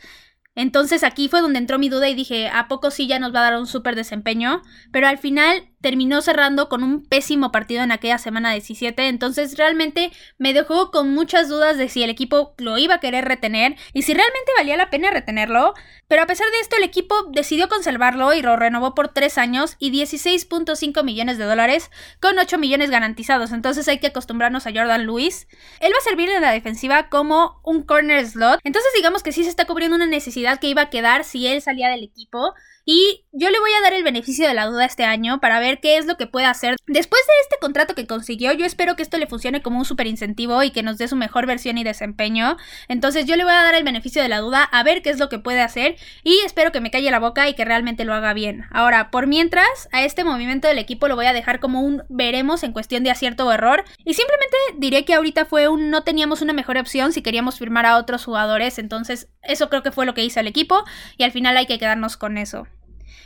Entonces 0.54 1.04
aquí 1.04 1.28
fue 1.28 1.40
donde 1.40 1.60
entró 1.60 1.78
mi 1.78 1.88
duda 1.88 2.08
y 2.08 2.14
dije, 2.14 2.48
¿a 2.48 2.66
poco 2.66 2.90
sí 2.90 3.06
ya 3.06 3.20
nos 3.20 3.32
va 3.32 3.40
a 3.40 3.50
dar 3.50 3.60
un 3.60 3.66
súper 3.66 3.94
desempeño? 3.94 4.62
Pero 4.90 5.06
al 5.06 5.18
final 5.18 5.68
terminó 5.80 6.20
cerrando 6.22 6.68
con 6.68 6.82
un 6.82 7.04
pésimo 7.04 7.52
partido 7.52 7.82
en 7.82 7.92
aquella 7.92 8.18
semana 8.18 8.52
17, 8.52 9.08
entonces 9.08 9.56
realmente 9.56 10.10
me 10.38 10.52
dejó 10.52 10.90
con 10.90 11.14
muchas 11.14 11.48
dudas 11.48 11.78
de 11.78 11.88
si 11.88 12.02
el 12.02 12.10
equipo 12.10 12.54
lo 12.58 12.78
iba 12.78 12.94
a 12.94 13.00
querer 13.00 13.24
retener 13.24 13.76
y 13.92 14.02
si 14.02 14.14
realmente 14.14 14.52
valía 14.56 14.76
la 14.76 14.90
pena 14.90 15.10
retenerlo, 15.10 15.74
pero 16.08 16.22
a 16.22 16.26
pesar 16.26 16.50
de 16.50 16.60
esto 16.60 16.76
el 16.76 16.82
equipo 16.82 17.14
decidió 17.30 17.68
conservarlo 17.68 18.32
y 18.34 18.42
lo 18.42 18.56
renovó 18.56 18.94
por 18.94 19.08
3 19.08 19.38
años 19.38 19.76
y 19.78 19.92
16.5 19.92 21.04
millones 21.04 21.38
de 21.38 21.44
dólares 21.44 21.90
con 22.20 22.38
8 22.38 22.58
millones 22.58 22.90
garantizados, 22.90 23.52
entonces 23.52 23.86
hay 23.88 23.98
que 23.98 24.08
acostumbrarnos 24.08 24.66
a 24.66 24.72
Jordan 24.72 25.06
Lewis. 25.06 25.46
Él 25.80 25.92
va 25.92 25.98
a 25.98 26.08
servir 26.08 26.28
en 26.30 26.42
la 26.42 26.52
defensiva 26.52 27.08
como 27.08 27.60
un 27.64 27.82
corner 27.82 28.26
slot, 28.26 28.60
entonces 28.64 28.90
digamos 28.96 29.22
que 29.22 29.32
sí 29.32 29.44
se 29.44 29.50
está 29.50 29.66
cubriendo 29.66 29.96
una 29.96 30.06
necesidad 30.06 30.58
que 30.58 30.68
iba 30.68 30.82
a 30.82 30.90
quedar 30.90 31.24
si 31.24 31.46
él 31.46 31.62
salía 31.62 31.88
del 31.88 32.02
equipo. 32.02 32.54
Y 32.90 33.26
yo 33.32 33.50
le 33.50 33.60
voy 33.60 33.70
a 33.78 33.82
dar 33.82 33.92
el 33.92 34.02
beneficio 34.02 34.48
de 34.48 34.54
la 34.54 34.64
duda 34.64 34.86
este 34.86 35.04
año 35.04 35.40
para 35.40 35.60
ver 35.60 35.78
qué 35.78 35.98
es 35.98 36.06
lo 36.06 36.16
que 36.16 36.26
puede 36.26 36.46
hacer. 36.46 36.76
Después 36.86 37.20
de 37.20 37.32
este 37.42 37.56
contrato 37.60 37.94
que 37.94 38.06
consiguió, 38.06 38.54
yo 38.54 38.64
espero 38.64 38.96
que 38.96 39.02
esto 39.02 39.18
le 39.18 39.26
funcione 39.26 39.60
como 39.60 39.78
un 39.78 39.84
super 39.84 40.06
incentivo 40.06 40.62
y 40.62 40.70
que 40.70 40.82
nos 40.82 40.96
dé 40.96 41.06
su 41.06 41.14
mejor 41.14 41.44
versión 41.44 41.76
y 41.76 41.84
desempeño. 41.84 42.56
Entonces 42.88 43.26
yo 43.26 43.36
le 43.36 43.44
voy 43.44 43.52
a 43.52 43.62
dar 43.62 43.74
el 43.74 43.84
beneficio 43.84 44.22
de 44.22 44.30
la 44.30 44.38
duda 44.38 44.62
a 44.62 44.82
ver 44.84 45.02
qué 45.02 45.10
es 45.10 45.18
lo 45.18 45.28
que 45.28 45.38
puede 45.38 45.60
hacer 45.60 45.96
y 46.24 46.38
espero 46.46 46.72
que 46.72 46.80
me 46.80 46.90
calle 46.90 47.10
la 47.10 47.18
boca 47.18 47.46
y 47.46 47.52
que 47.52 47.66
realmente 47.66 48.06
lo 48.06 48.14
haga 48.14 48.32
bien. 48.32 48.64
Ahora, 48.70 49.10
por 49.10 49.26
mientras, 49.26 49.90
a 49.92 50.02
este 50.02 50.24
movimiento 50.24 50.66
del 50.66 50.78
equipo 50.78 51.08
lo 51.08 51.14
voy 51.14 51.26
a 51.26 51.34
dejar 51.34 51.60
como 51.60 51.82
un 51.82 52.04
veremos 52.08 52.62
en 52.62 52.72
cuestión 52.72 53.04
de 53.04 53.10
acierto 53.10 53.46
o 53.46 53.52
error. 53.52 53.84
Y 54.06 54.14
simplemente 54.14 54.56
diré 54.78 55.04
que 55.04 55.12
ahorita 55.12 55.44
fue 55.44 55.68
un 55.68 55.90
no 55.90 56.04
teníamos 56.04 56.40
una 56.40 56.54
mejor 56.54 56.78
opción 56.78 57.12
si 57.12 57.20
queríamos 57.20 57.58
firmar 57.58 57.84
a 57.84 57.98
otros 57.98 58.24
jugadores. 58.24 58.78
Entonces 58.78 59.28
eso 59.42 59.68
creo 59.68 59.82
que 59.82 59.92
fue 59.92 60.06
lo 60.06 60.14
que 60.14 60.24
hizo 60.24 60.40
el 60.40 60.46
equipo 60.46 60.84
y 61.18 61.24
al 61.24 61.32
final 61.32 61.54
hay 61.58 61.66
que 61.66 61.78
quedarnos 61.78 62.16
con 62.16 62.38
eso. 62.38 62.66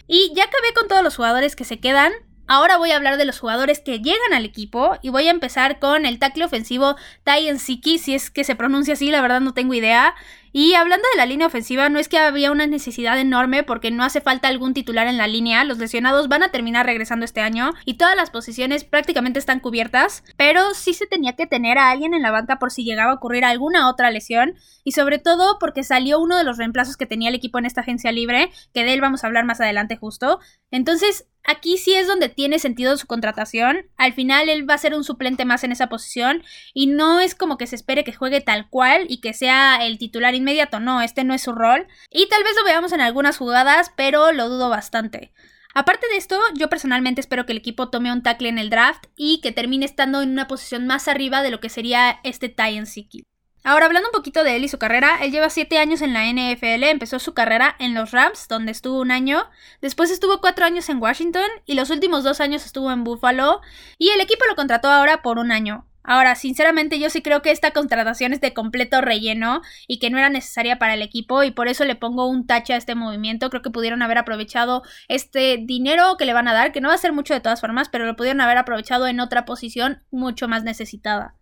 Y 0.06 0.32
ya 0.34 0.44
acabé 0.44 0.72
con 0.74 0.88
todos 0.88 1.02
los 1.02 1.16
jugadores 1.16 1.56
que 1.56 1.64
se 1.64 1.80
quedan. 1.80 2.12
Ahora 2.46 2.76
voy 2.76 2.90
a 2.90 2.96
hablar 2.96 3.16
de 3.16 3.24
los 3.24 3.38
jugadores 3.38 3.80
que 3.80 4.00
llegan 4.00 4.34
al 4.34 4.44
equipo 4.44 4.98
y 5.00 5.10
voy 5.10 5.28
a 5.28 5.30
empezar 5.30 5.78
con 5.78 6.04
el 6.04 6.18
tackle 6.18 6.44
ofensivo 6.44 6.96
Tyan 7.24 7.58
Siki, 7.58 7.98
si 7.98 8.14
es 8.14 8.30
que 8.30 8.44
se 8.44 8.56
pronuncia 8.56 8.94
así, 8.94 9.10
la 9.10 9.22
verdad 9.22 9.40
no 9.40 9.54
tengo 9.54 9.74
idea. 9.74 10.14
Y 10.54 10.74
hablando 10.74 11.06
de 11.12 11.16
la 11.16 11.24
línea 11.24 11.46
ofensiva, 11.46 11.88
no 11.88 11.98
es 11.98 12.10
que 12.10 12.18
había 12.18 12.52
una 12.52 12.66
necesidad 12.66 13.18
enorme 13.18 13.62
porque 13.62 13.90
no 13.90 14.04
hace 14.04 14.20
falta 14.20 14.48
algún 14.48 14.74
titular 14.74 15.06
en 15.06 15.16
la 15.16 15.26
línea, 15.26 15.64
los 15.64 15.78
lesionados 15.78 16.28
van 16.28 16.42
a 16.42 16.50
terminar 16.50 16.84
regresando 16.84 17.24
este 17.24 17.40
año 17.40 17.72
y 17.86 17.94
todas 17.94 18.16
las 18.16 18.28
posiciones 18.28 18.84
prácticamente 18.84 19.38
están 19.38 19.60
cubiertas, 19.60 20.22
pero 20.36 20.74
sí 20.74 20.92
se 20.92 21.06
tenía 21.06 21.36
que 21.36 21.46
tener 21.46 21.78
a 21.78 21.90
alguien 21.90 22.12
en 22.12 22.20
la 22.20 22.30
banca 22.30 22.58
por 22.58 22.70
si 22.70 22.84
llegaba 22.84 23.12
a 23.12 23.14
ocurrir 23.14 23.46
alguna 23.46 23.88
otra 23.88 24.10
lesión 24.10 24.54
y 24.84 24.92
sobre 24.92 25.18
todo 25.18 25.58
porque 25.58 25.84
salió 25.84 26.20
uno 26.20 26.36
de 26.36 26.44
los 26.44 26.58
reemplazos 26.58 26.98
que 26.98 27.06
tenía 27.06 27.30
el 27.30 27.34
equipo 27.34 27.58
en 27.58 27.64
esta 27.64 27.80
agencia 27.80 28.12
libre, 28.12 28.50
que 28.74 28.84
de 28.84 28.92
él 28.92 29.00
vamos 29.00 29.24
a 29.24 29.28
hablar 29.28 29.46
más 29.46 29.62
adelante 29.62 29.96
justo. 29.96 30.38
Entonces, 30.70 31.26
aquí 31.44 31.78
sí 31.78 31.94
es 31.94 32.06
donde 32.06 32.28
tiene 32.28 32.58
sentido 32.58 32.96
su 32.96 33.06
contratación. 33.06 33.86
Al 33.96 34.12
final 34.12 34.48
él 34.48 34.68
va 34.68 34.74
a 34.74 34.78
ser 34.78 34.94
un 34.94 35.04
suplente 35.04 35.44
más 35.44 35.64
en 35.64 35.72
esa 35.72 35.88
posición 35.88 36.42
y 36.74 36.86
no 36.86 37.20
es 37.20 37.34
como 37.34 37.58
que 37.58 37.66
se 37.66 37.76
espere 37.76 38.04
que 38.04 38.12
juegue 38.12 38.40
tal 38.40 38.68
cual 38.68 39.06
y 39.08 39.20
que 39.20 39.34
sea 39.34 39.84
el 39.86 39.98
titular 39.98 40.34
inmediato, 40.34 40.80
no, 40.80 41.00
este 41.00 41.24
no 41.24 41.34
es 41.34 41.42
su 41.42 41.52
rol. 41.52 41.86
Y 42.10 42.28
tal 42.28 42.42
vez 42.44 42.52
lo 42.56 42.64
veamos 42.64 42.92
en 42.92 43.00
algunas 43.00 43.38
jugadas, 43.38 43.92
pero 43.96 44.32
lo 44.32 44.48
dudo 44.48 44.68
bastante. 44.68 45.32
Aparte 45.74 46.06
de 46.08 46.16
esto, 46.18 46.38
yo 46.54 46.68
personalmente 46.68 47.20
espero 47.22 47.46
que 47.46 47.52
el 47.52 47.58
equipo 47.58 47.88
tome 47.88 48.12
un 48.12 48.22
tackle 48.22 48.50
en 48.50 48.58
el 48.58 48.68
draft 48.68 49.06
y 49.16 49.40
que 49.40 49.52
termine 49.52 49.86
estando 49.86 50.20
en 50.20 50.30
una 50.30 50.46
posición 50.46 50.86
más 50.86 51.08
arriba 51.08 51.42
de 51.42 51.50
lo 51.50 51.60
que 51.60 51.70
sería 51.70 52.20
este 52.24 52.50
Tyan 52.50 52.86
Siki. 52.86 53.24
Ahora, 53.64 53.86
hablando 53.86 54.08
un 54.08 54.12
poquito 54.12 54.42
de 54.42 54.56
él 54.56 54.64
y 54.64 54.68
su 54.68 54.78
carrera, 54.78 55.18
él 55.22 55.30
lleva 55.30 55.48
7 55.48 55.78
años 55.78 56.02
en 56.02 56.12
la 56.12 56.26
NFL, 56.26 56.82
empezó 56.84 57.20
su 57.20 57.32
carrera 57.32 57.76
en 57.78 57.94
los 57.94 58.10
Rams, 58.10 58.48
donde 58.48 58.72
estuvo 58.72 59.00
un 59.00 59.12
año, 59.12 59.48
después 59.80 60.10
estuvo 60.10 60.40
4 60.40 60.64
años 60.64 60.88
en 60.88 61.00
Washington 61.00 61.48
y 61.64 61.74
los 61.74 61.90
últimos 61.90 62.24
2 62.24 62.40
años 62.40 62.66
estuvo 62.66 62.90
en 62.90 63.04
Buffalo 63.04 63.60
y 63.98 64.10
el 64.10 64.20
equipo 64.20 64.44
lo 64.48 64.56
contrató 64.56 64.90
ahora 64.90 65.22
por 65.22 65.38
un 65.38 65.52
año. 65.52 65.86
Ahora, 66.04 66.34
sinceramente 66.34 66.98
yo 66.98 67.10
sí 67.10 67.22
creo 67.22 67.42
que 67.42 67.52
esta 67.52 67.70
contratación 67.70 68.32
es 68.32 68.40
de 68.40 68.52
completo 68.52 69.00
relleno 69.00 69.62
y 69.86 70.00
que 70.00 70.10
no 70.10 70.18
era 70.18 70.28
necesaria 70.28 70.78
para 70.78 70.94
el 70.94 71.02
equipo 71.02 71.44
y 71.44 71.52
por 71.52 71.68
eso 71.68 71.84
le 71.84 71.94
pongo 71.94 72.26
un 72.26 72.46
tache 72.46 72.74
a 72.74 72.76
este 72.76 72.96
movimiento. 72.96 73.48
Creo 73.50 73.62
que 73.62 73.70
pudieron 73.70 74.02
haber 74.02 74.18
aprovechado 74.18 74.82
este 75.06 75.58
dinero 75.62 76.16
que 76.16 76.26
le 76.26 76.32
van 76.32 76.48
a 76.48 76.52
dar, 76.52 76.72
que 76.72 76.80
no 76.80 76.88
va 76.88 76.94
a 76.94 76.98
ser 76.98 77.12
mucho 77.12 77.34
de 77.34 77.40
todas 77.40 77.60
formas, 77.60 77.88
pero 77.88 78.06
lo 78.06 78.16
pudieron 78.16 78.40
haber 78.40 78.58
aprovechado 78.58 79.06
en 79.06 79.20
otra 79.20 79.44
posición 79.44 80.02
mucho 80.10 80.48
más 80.48 80.64
necesitada. 80.64 81.36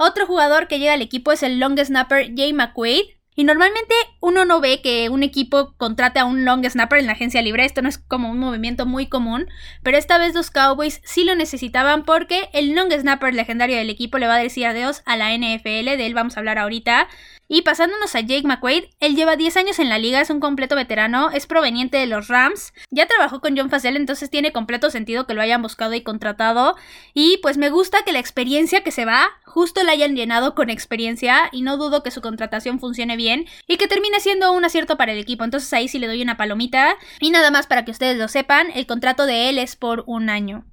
Otro 0.00 0.26
jugador 0.26 0.68
que 0.68 0.78
llega 0.78 0.94
al 0.94 1.02
equipo 1.02 1.32
es 1.32 1.42
el 1.42 1.58
long 1.58 1.76
snapper 1.76 2.32
Jay 2.34 2.52
McQuaid. 2.52 3.02
Y 3.34 3.44
normalmente 3.44 3.94
uno 4.20 4.44
no 4.44 4.60
ve 4.60 4.80
que 4.80 5.08
un 5.10 5.22
equipo 5.22 5.74
contrate 5.76 6.18
a 6.18 6.24
un 6.24 6.44
long 6.44 6.64
snapper 6.64 6.98
en 6.98 7.06
la 7.06 7.12
agencia 7.12 7.42
libre, 7.42 7.64
esto 7.64 7.82
no 7.82 7.88
es 7.88 7.98
como 7.98 8.30
un 8.30 8.38
movimiento 8.40 8.84
muy 8.84 9.06
común, 9.06 9.46
pero 9.84 9.96
esta 9.96 10.18
vez 10.18 10.34
los 10.34 10.50
Cowboys 10.50 11.00
sí 11.04 11.22
lo 11.22 11.36
necesitaban 11.36 12.04
porque 12.04 12.48
el 12.52 12.74
long 12.74 12.90
snapper 12.90 13.34
legendario 13.34 13.76
del 13.76 13.90
equipo 13.90 14.18
le 14.18 14.26
va 14.26 14.34
a 14.34 14.42
decir 14.42 14.66
adiós 14.66 15.02
a 15.06 15.16
la 15.16 15.32
NFL, 15.32 15.84
de 15.96 16.06
él 16.06 16.14
vamos 16.14 16.36
a 16.36 16.40
hablar 16.40 16.58
ahorita. 16.58 17.06
Y 17.48 17.62
pasándonos 17.62 18.14
a 18.14 18.20
Jake 18.20 18.46
McQuaid, 18.46 18.84
él 19.00 19.16
lleva 19.16 19.36
10 19.36 19.56
años 19.56 19.78
en 19.78 19.88
la 19.88 19.98
liga, 19.98 20.20
es 20.20 20.28
un 20.28 20.38
completo 20.38 20.76
veterano, 20.76 21.30
es 21.30 21.46
proveniente 21.46 21.96
de 21.96 22.06
los 22.06 22.28
Rams, 22.28 22.74
ya 22.90 23.06
trabajó 23.06 23.40
con 23.40 23.56
John 23.56 23.70
Facel, 23.70 23.96
entonces 23.96 24.28
tiene 24.28 24.52
completo 24.52 24.90
sentido 24.90 25.26
que 25.26 25.32
lo 25.32 25.40
hayan 25.40 25.62
buscado 25.62 25.94
y 25.94 26.02
contratado. 26.02 26.76
Y 27.14 27.38
pues 27.38 27.56
me 27.56 27.70
gusta 27.70 28.02
que 28.04 28.12
la 28.12 28.18
experiencia 28.18 28.82
que 28.82 28.92
se 28.92 29.06
va, 29.06 29.30
justo 29.46 29.82
la 29.82 29.92
hayan 29.92 30.14
llenado 30.14 30.54
con 30.54 30.68
experiencia 30.68 31.48
y 31.50 31.62
no 31.62 31.78
dudo 31.78 32.02
que 32.02 32.10
su 32.10 32.20
contratación 32.20 32.80
funcione 32.80 33.16
bien 33.16 33.46
y 33.66 33.78
que 33.78 33.88
termine 33.88 34.20
siendo 34.20 34.52
un 34.52 34.64
acierto 34.64 34.96
para 34.98 35.12
el 35.12 35.18
equipo. 35.18 35.44
Entonces 35.44 35.72
ahí 35.72 35.88
sí 35.88 35.98
le 35.98 36.06
doy 36.06 36.22
una 36.22 36.36
palomita. 36.36 36.96
Y 37.18 37.30
nada 37.30 37.50
más 37.50 37.66
para 37.66 37.84
que 37.84 37.90
ustedes 37.90 38.18
lo 38.18 38.28
sepan, 38.28 38.68
el 38.74 38.86
contrato 38.86 39.24
de 39.24 39.48
él 39.48 39.58
es 39.58 39.74
por 39.74 40.04
un 40.06 40.28
año. 40.28 40.64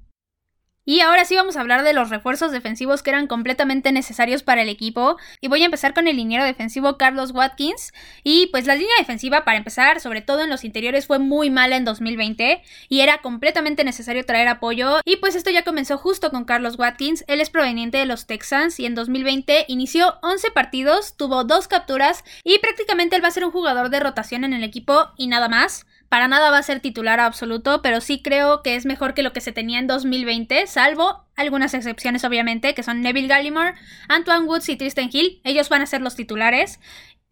Y 0.86 1.00
ahora 1.00 1.26
sí 1.26 1.36
vamos 1.36 1.58
a 1.58 1.62
hablar 1.62 1.84
de 1.84 1.94
los 1.94 2.12
refuerzos 2.12 2.52
defensivos 2.52 3.02
que 3.02 3.10
eran 3.10 3.26
completamente 3.26 3.92
necesarios 3.92 4.44
para 4.44 4.62
el 4.62 4.70
equipo. 4.70 5.18
Y 5.42 5.48
voy 5.48 5.64
a 5.64 5.66
empezar 5.66 5.96
con 5.96 6.08
el 6.08 6.16
liniero 6.16 6.46
defensivo 6.46 6.98
Carlos 6.98 7.32
Watkins. 7.32 7.92
Y 8.24 8.48
pues 8.48 8.68
la 8.68 8.76
línea 8.76 8.96
defensiva, 9.00 9.44
para 9.44 9.58
empezar, 9.58 10.00
sobre 10.00 10.22
todo 10.22 10.44
en 10.44 10.50
los 10.52 10.64
interiores, 10.64 11.08
fue 11.08 11.18
muy 11.18 11.50
mala 11.50 11.76
en 11.76 11.86
2020. 11.86 12.62
Y 12.88 13.00
era 13.02 13.18
completamente 13.18 13.84
necesario 13.84 14.26
traer 14.26 14.48
apoyo. 14.48 15.00
Y 15.06 15.16
pues 15.18 15.34
esto 15.34 15.50
ya 15.50 15.64
comenzó 15.64 15.98
justo 15.98 16.30
con 16.30 16.46
Carlos 16.46 16.78
Watkins. 16.78 17.26
Él 17.28 17.42
es 17.42 17.50
proveniente 17.50 17.98
de 17.98 18.06
los 18.06 18.28
Texans 18.28 18.80
y 18.80 18.86
en 18.86 18.94
2020 18.94 19.66
inició 19.68 20.20
11 20.22 20.52
partidos, 20.52 21.18
tuvo 21.18 21.44
dos 21.44 21.68
capturas 21.68 22.24
y 22.44 22.60
prácticamente 22.60 23.16
él 23.16 23.24
va 23.24 23.30
a 23.30 23.32
ser 23.32 23.46
un 23.46 23.52
jugador 23.52 23.90
de 23.90 24.00
rotación 24.00 24.44
en 24.44 24.54
el 24.54 24.64
equipo 24.64 25.08
y 25.18 25.28
nada 25.28 25.50
más. 25.50 25.86
Para 26.16 26.30
nada 26.30 26.50
va 26.50 26.60
a 26.60 26.64
ser 26.64 26.80
titular 26.80 27.20
absoluto, 27.20 27.82
pero 27.82 28.00
sí 28.00 28.22
creo 28.22 28.64
que 28.64 28.78
es 28.78 28.86
mejor 28.86 29.14
que 29.14 29.22
lo 29.22 29.34
que 29.34 29.42
se 29.42 29.52
tenía 29.52 29.80
en 29.80 29.88
2020, 29.88 30.66
salvo 30.66 31.26
algunas 31.36 31.74
excepciones 31.74 32.24
obviamente, 32.24 32.74
que 32.74 32.84
son 32.84 33.02
Neville 33.02 33.28
Gallimore, 33.28 33.74
Antoine 34.08 34.46
Woods 34.46 34.70
y 34.70 34.78
Tristan 34.78 35.10
Hill. 35.12 35.42
Ellos 35.44 35.68
van 35.68 35.82
a 35.82 35.86
ser 35.86 36.00
los 36.00 36.16
titulares. 36.16 36.80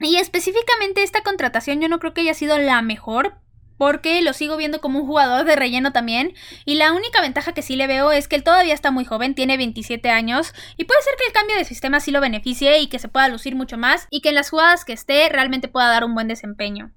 Y 0.02 0.18
específicamente 0.18 1.02
esta 1.02 1.22
contratación 1.22 1.80
yo 1.80 1.88
no 1.88 2.00
creo 2.00 2.14
que 2.14 2.20
haya 2.20 2.34
sido 2.34 2.58
la 2.58 2.82
mejor, 2.82 3.36
porque 3.78 4.22
lo 4.22 4.34
sigo 4.34 4.58
viendo 4.58 4.82
como 4.82 5.00
un 5.00 5.08
jugador 5.08 5.46
de 5.46 5.56
relleno 5.56 5.94
también. 5.94 6.34
Y 6.66 6.76
la 6.76 6.92
única 6.92 7.22
ventaja 7.22 7.54
que 7.54 7.62
sí 7.62 7.78
le 7.78 7.88
veo 7.88 8.12
es 8.12 8.28
que 8.28 8.36
él 8.36 8.44
todavía 8.44 8.74
está 8.74 8.92
muy 8.92 9.06
joven, 9.06 9.34
tiene 9.34 9.56
27 9.56 10.10
años, 10.10 10.54
y 10.76 10.84
puede 10.84 11.02
ser 11.04 11.14
que 11.18 11.28
el 11.28 11.32
cambio 11.32 11.56
de 11.56 11.64
sistema 11.64 12.02
sí 12.02 12.12
lo 12.12 12.20
beneficie 12.20 12.82
y 12.82 12.88
que 12.88 13.00
se 13.00 13.08
pueda 13.08 13.30
lucir 13.30 13.56
mucho 13.56 13.78
más, 13.78 14.08
y 14.10 14.20
que 14.20 14.28
en 14.28 14.36
las 14.36 14.50
jugadas 14.50 14.84
que 14.84 14.92
esté 14.92 15.30
realmente 15.30 15.70
pueda 15.70 15.88
dar 15.88 16.04
un 16.04 16.16
buen 16.16 16.28
desempeño. 16.28 16.92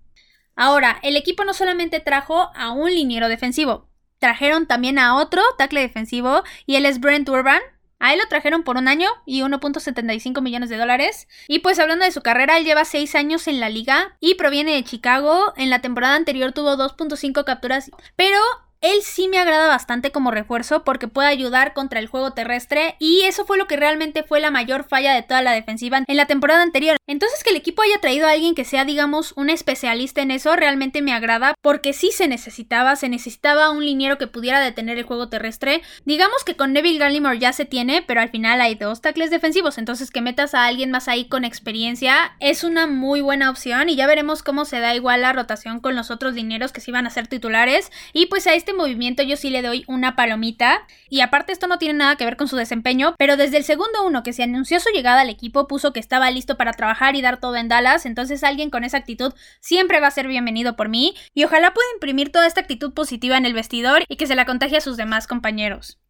Ahora, 0.56 0.98
el 1.02 1.16
equipo 1.16 1.44
no 1.44 1.54
solamente 1.54 2.00
trajo 2.00 2.50
a 2.54 2.72
un 2.72 2.90
liniero 2.90 3.28
defensivo, 3.28 3.88
trajeron 4.18 4.66
también 4.66 4.98
a 4.98 5.16
otro 5.16 5.42
tackle 5.58 5.82
defensivo 5.82 6.42
y 6.64 6.76
él 6.76 6.86
es 6.86 6.98
Brent 6.98 7.28
Urban. 7.28 7.60
A 7.98 8.12
él 8.12 8.18
lo 8.18 8.28
trajeron 8.28 8.62
por 8.62 8.76
un 8.76 8.88
año 8.88 9.08
y 9.24 9.40
1.75 9.40 10.42
millones 10.42 10.68
de 10.68 10.76
dólares. 10.76 11.28
Y 11.48 11.60
pues 11.60 11.78
hablando 11.78 12.04
de 12.04 12.12
su 12.12 12.20
carrera, 12.20 12.58
él 12.58 12.64
lleva 12.64 12.84
6 12.84 13.14
años 13.14 13.46
en 13.48 13.58
la 13.58 13.70
liga 13.70 14.16
y 14.20 14.34
proviene 14.34 14.74
de 14.74 14.84
Chicago. 14.84 15.54
En 15.56 15.70
la 15.70 15.80
temporada 15.80 16.14
anterior 16.14 16.52
tuvo 16.52 16.76
2.5 16.76 17.44
capturas, 17.44 17.90
pero 18.14 18.38
él 18.80 19.02
sí 19.02 19.28
me 19.28 19.38
agrada 19.38 19.68
bastante 19.68 20.12
como 20.12 20.30
refuerzo 20.30 20.84
porque 20.84 21.08
puede 21.08 21.28
ayudar 21.28 21.72
contra 21.72 21.98
el 21.98 22.06
juego 22.06 22.32
terrestre 22.32 22.96
y 22.98 23.22
eso 23.22 23.46
fue 23.46 23.58
lo 23.58 23.66
que 23.66 23.76
realmente 23.76 24.22
fue 24.22 24.40
la 24.40 24.50
mayor 24.50 24.84
falla 24.84 25.14
de 25.14 25.22
toda 25.22 25.42
la 25.42 25.52
defensiva 25.52 26.02
en 26.06 26.16
la 26.16 26.26
temporada 26.26 26.62
anterior. 26.62 26.96
Entonces 27.06 27.42
que 27.42 27.50
el 27.50 27.56
equipo 27.56 27.82
haya 27.82 28.00
traído 28.00 28.26
a 28.26 28.32
alguien 28.32 28.54
que 28.54 28.64
sea 28.64 28.84
digamos 28.84 29.32
un 29.36 29.50
especialista 29.50 30.20
en 30.20 30.30
eso 30.30 30.54
realmente 30.56 31.02
me 31.02 31.12
agrada 31.12 31.54
porque 31.62 31.92
sí 31.92 32.10
se 32.12 32.28
necesitaba, 32.28 32.96
se 32.96 33.08
necesitaba 33.08 33.70
un 33.70 33.84
liniero 33.84 34.18
que 34.18 34.26
pudiera 34.26 34.60
detener 34.60 34.98
el 34.98 35.04
juego 35.04 35.28
terrestre. 35.28 35.82
Digamos 36.04 36.44
que 36.44 36.56
con 36.56 36.72
Neville 36.72 36.98
Gallimore 36.98 37.38
ya 37.38 37.52
se 37.52 37.64
tiene, 37.64 38.02
pero 38.02 38.20
al 38.20 38.30
final 38.30 38.60
hay 38.60 38.74
dos 38.74 39.00
tackles 39.00 39.30
defensivos, 39.30 39.78
entonces 39.78 40.10
que 40.10 40.20
metas 40.20 40.54
a 40.54 40.66
alguien 40.66 40.90
más 40.90 41.08
ahí 41.08 41.28
con 41.28 41.44
experiencia 41.44 42.36
es 42.40 42.64
una 42.64 42.86
muy 42.86 43.20
buena 43.20 43.50
opción 43.50 43.88
y 43.88 43.96
ya 43.96 44.06
veremos 44.06 44.42
cómo 44.42 44.64
se 44.64 44.80
da 44.80 44.94
igual 44.94 45.22
la 45.22 45.32
rotación 45.32 45.80
con 45.80 45.96
los 45.96 46.10
otros 46.10 46.34
linieros 46.34 46.72
que 46.72 46.80
sí 46.80 46.92
van 46.92 47.06
a 47.06 47.10
ser 47.10 47.26
titulares 47.26 47.90
y 48.12 48.26
pues 48.26 48.46
a 48.46 48.54
este 48.66 48.76
movimiento 48.76 49.22
yo 49.22 49.36
sí 49.36 49.48
le 49.50 49.62
doy 49.62 49.84
una 49.86 50.16
palomita. 50.16 50.88
Y 51.08 51.20
aparte 51.20 51.52
esto 51.52 51.68
no 51.68 51.78
tiene 51.78 51.94
nada 51.94 52.16
que 52.16 52.24
ver 52.24 52.36
con 52.36 52.48
su 52.48 52.56
desempeño, 52.56 53.14
pero 53.16 53.36
desde 53.36 53.58
el 53.58 53.62
segundo 53.64 54.04
uno 54.04 54.24
que 54.24 54.32
se 54.32 54.42
anunció 54.42 54.80
su 54.80 54.88
llegada 54.90 55.20
al 55.20 55.30
equipo 55.30 55.68
puso 55.68 55.92
que 55.92 56.00
estaba 56.00 56.32
listo 56.32 56.56
para 56.56 56.72
trabajar 56.72 57.14
y 57.14 57.22
dar 57.22 57.38
todo 57.38 57.54
en 57.54 57.68
Dallas, 57.68 58.06
entonces 58.06 58.42
alguien 58.42 58.70
con 58.70 58.82
esa 58.82 58.96
actitud 58.96 59.32
siempre 59.60 60.00
va 60.00 60.08
a 60.08 60.10
ser 60.10 60.26
bienvenido 60.26 60.74
por 60.74 60.88
mí 60.88 61.14
y 61.32 61.44
ojalá 61.44 61.72
pueda 61.74 61.86
imprimir 61.94 62.32
toda 62.32 62.48
esta 62.48 62.60
actitud 62.60 62.92
positiva 62.92 63.36
en 63.36 63.46
el 63.46 63.54
vestidor 63.54 64.02
y 64.08 64.16
que 64.16 64.26
se 64.26 64.34
la 64.34 64.46
contagie 64.46 64.78
a 64.78 64.80
sus 64.80 64.96
demás 64.96 65.28
compañeros. 65.28 66.00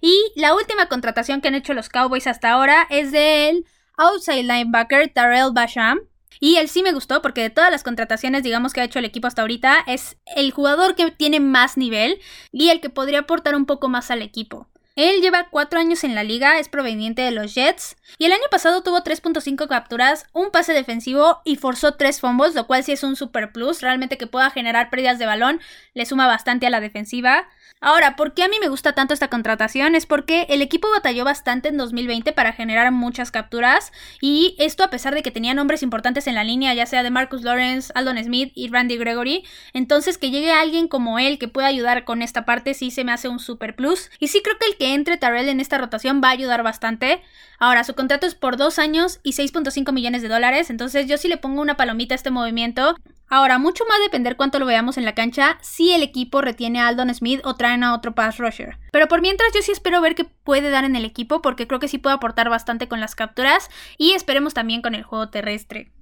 Y 0.00 0.32
la 0.34 0.56
última 0.56 0.86
contratación 0.86 1.40
que 1.40 1.48
han 1.48 1.54
hecho 1.54 1.72
los 1.72 1.88
Cowboys 1.88 2.26
hasta 2.26 2.50
ahora 2.50 2.88
es 2.90 3.12
del 3.12 3.64
outside 3.96 4.42
linebacker 4.42 5.08
Tarell 5.12 5.52
Basham, 5.52 6.00
y 6.42 6.56
él 6.56 6.68
sí 6.68 6.82
me 6.82 6.92
gustó 6.92 7.22
porque 7.22 7.40
de 7.40 7.50
todas 7.50 7.70
las 7.70 7.84
contrataciones, 7.84 8.42
digamos, 8.42 8.72
que 8.72 8.80
ha 8.80 8.84
hecho 8.84 8.98
el 8.98 9.04
equipo 9.04 9.28
hasta 9.28 9.42
ahorita, 9.42 9.76
es 9.86 10.16
el 10.34 10.50
jugador 10.50 10.96
que 10.96 11.12
tiene 11.12 11.38
más 11.38 11.76
nivel 11.76 12.20
y 12.50 12.70
el 12.70 12.80
que 12.80 12.90
podría 12.90 13.20
aportar 13.20 13.54
un 13.54 13.64
poco 13.64 13.88
más 13.88 14.10
al 14.10 14.22
equipo. 14.22 14.66
Él 14.96 15.20
lleva 15.20 15.50
4 15.50 15.78
años 15.78 16.02
en 16.02 16.16
la 16.16 16.24
liga, 16.24 16.58
es 16.58 16.68
proveniente 16.68 17.22
de 17.22 17.30
los 17.30 17.54
Jets 17.54 17.96
y 18.18 18.24
el 18.24 18.32
año 18.32 18.42
pasado 18.50 18.82
tuvo 18.82 19.04
3.5 19.04 19.68
capturas, 19.68 20.26
un 20.32 20.50
pase 20.50 20.72
defensivo 20.72 21.42
y 21.44 21.54
forzó 21.54 21.94
3 21.94 22.20
fumbles, 22.20 22.56
lo 22.56 22.66
cual 22.66 22.82
sí 22.82 22.90
es 22.90 23.04
un 23.04 23.14
super 23.14 23.52
plus, 23.52 23.80
realmente 23.80 24.18
que 24.18 24.26
pueda 24.26 24.50
generar 24.50 24.90
pérdidas 24.90 25.20
de 25.20 25.26
balón, 25.26 25.60
le 25.94 26.06
suma 26.06 26.26
bastante 26.26 26.66
a 26.66 26.70
la 26.70 26.80
defensiva. 26.80 27.46
Ahora, 27.80 28.14
¿por 28.14 28.32
qué 28.32 28.44
a 28.44 28.48
mí 28.48 28.56
me 28.60 28.68
gusta 28.68 28.92
tanto 28.92 29.12
esta 29.12 29.28
contratación? 29.28 29.94
Es 29.94 30.06
porque 30.06 30.46
el 30.48 30.62
equipo 30.62 30.88
batalló 30.90 31.24
bastante 31.24 31.68
en 31.68 31.76
2020 31.76 32.32
para 32.32 32.52
generar 32.52 32.92
muchas 32.92 33.32
capturas 33.32 33.92
y 34.20 34.54
esto 34.58 34.84
a 34.84 34.90
pesar 34.90 35.14
de 35.14 35.22
que 35.22 35.32
tenía 35.32 35.52
nombres 35.52 35.82
importantes 35.82 36.28
en 36.28 36.36
la 36.36 36.44
línea, 36.44 36.74
ya 36.74 36.86
sea 36.86 37.02
de 37.02 37.10
Marcus 37.10 37.42
Lawrence, 37.42 37.92
Aldon 37.96 38.22
Smith 38.22 38.52
y 38.54 38.68
Randy 38.68 38.96
Gregory. 38.96 39.44
Entonces 39.72 40.16
que 40.16 40.30
llegue 40.30 40.52
alguien 40.52 40.86
como 40.86 41.18
él 41.18 41.38
que 41.38 41.48
pueda 41.48 41.66
ayudar 41.66 42.04
con 42.04 42.22
esta 42.22 42.44
parte 42.44 42.74
sí 42.74 42.90
se 42.90 43.04
me 43.04 43.12
hace 43.12 43.28
un 43.28 43.40
super 43.40 43.74
plus. 43.74 44.10
Y 44.20 44.28
sí 44.28 44.42
creo 44.42 44.58
que 44.58 44.66
el 44.66 44.76
que 44.76 44.94
entre 44.94 45.16
Tarrell 45.16 45.48
en 45.48 45.58
esta 45.58 45.78
rotación 45.78 46.20
va 46.22 46.28
a 46.28 46.32
ayudar 46.32 46.62
bastante. 46.62 47.22
Ahora, 47.58 47.84
su 47.84 47.94
contrato 47.94 48.26
es 48.26 48.34
por 48.34 48.56
dos 48.56 48.78
años 48.78 49.20
y 49.22 49.32
6.5 49.32 49.92
millones 49.92 50.22
de 50.22 50.28
dólares, 50.28 50.68
entonces 50.68 51.06
yo 51.06 51.16
sí 51.16 51.28
le 51.28 51.36
pongo 51.36 51.60
una 51.60 51.76
palomita 51.76 52.14
a 52.14 52.16
este 52.16 52.30
movimiento. 52.30 52.96
Ahora, 53.28 53.58
mucho 53.58 53.84
más 53.88 53.98
depender 54.00 54.36
cuánto 54.36 54.58
lo 54.58 54.66
veamos 54.66 54.98
en 54.98 55.04
la 55.04 55.14
cancha 55.14 55.58
si 55.62 55.92
el 55.92 56.02
equipo 56.02 56.40
retiene 56.42 56.80
a 56.80 56.88
Aldon 56.88 57.14
Smith 57.14 57.40
o 57.44 57.54
traen 57.54 57.82
a 57.82 57.94
otro 57.94 58.14
pass 58.14 58.38
rusher. 58.38 58.78
Pero 58.92 59.08
por 59.08 59.22
mientras 59.22 59.50
yo 59.54 59.62
sí 59.62 59.72
espero 59.72 60.00
ver 60.00 60.14
qué 60.14 60.24
puede 60.24 60.70
dar 60.70 60.84
en 60.84 60.96
el 60.96 61.04
equipo 61.04 61.40
porque 61.40 61.66
creo 61.66 61.80
que 61.80 61.88
sí 61.88 61.98
puede 61.98 62.16
aportar 62.16 62.50
bastante 62.50 62.88
con 62.88 63.00
las 63.00 63.14
capturas 63.14 63.70
y 63.96 64.12
esperemos 64.12 64.54
también 64.54 64.82
con 64.82 64.94
el 64.94 65.02
juego 65.02 65.30
terrestre. 65.30 65.92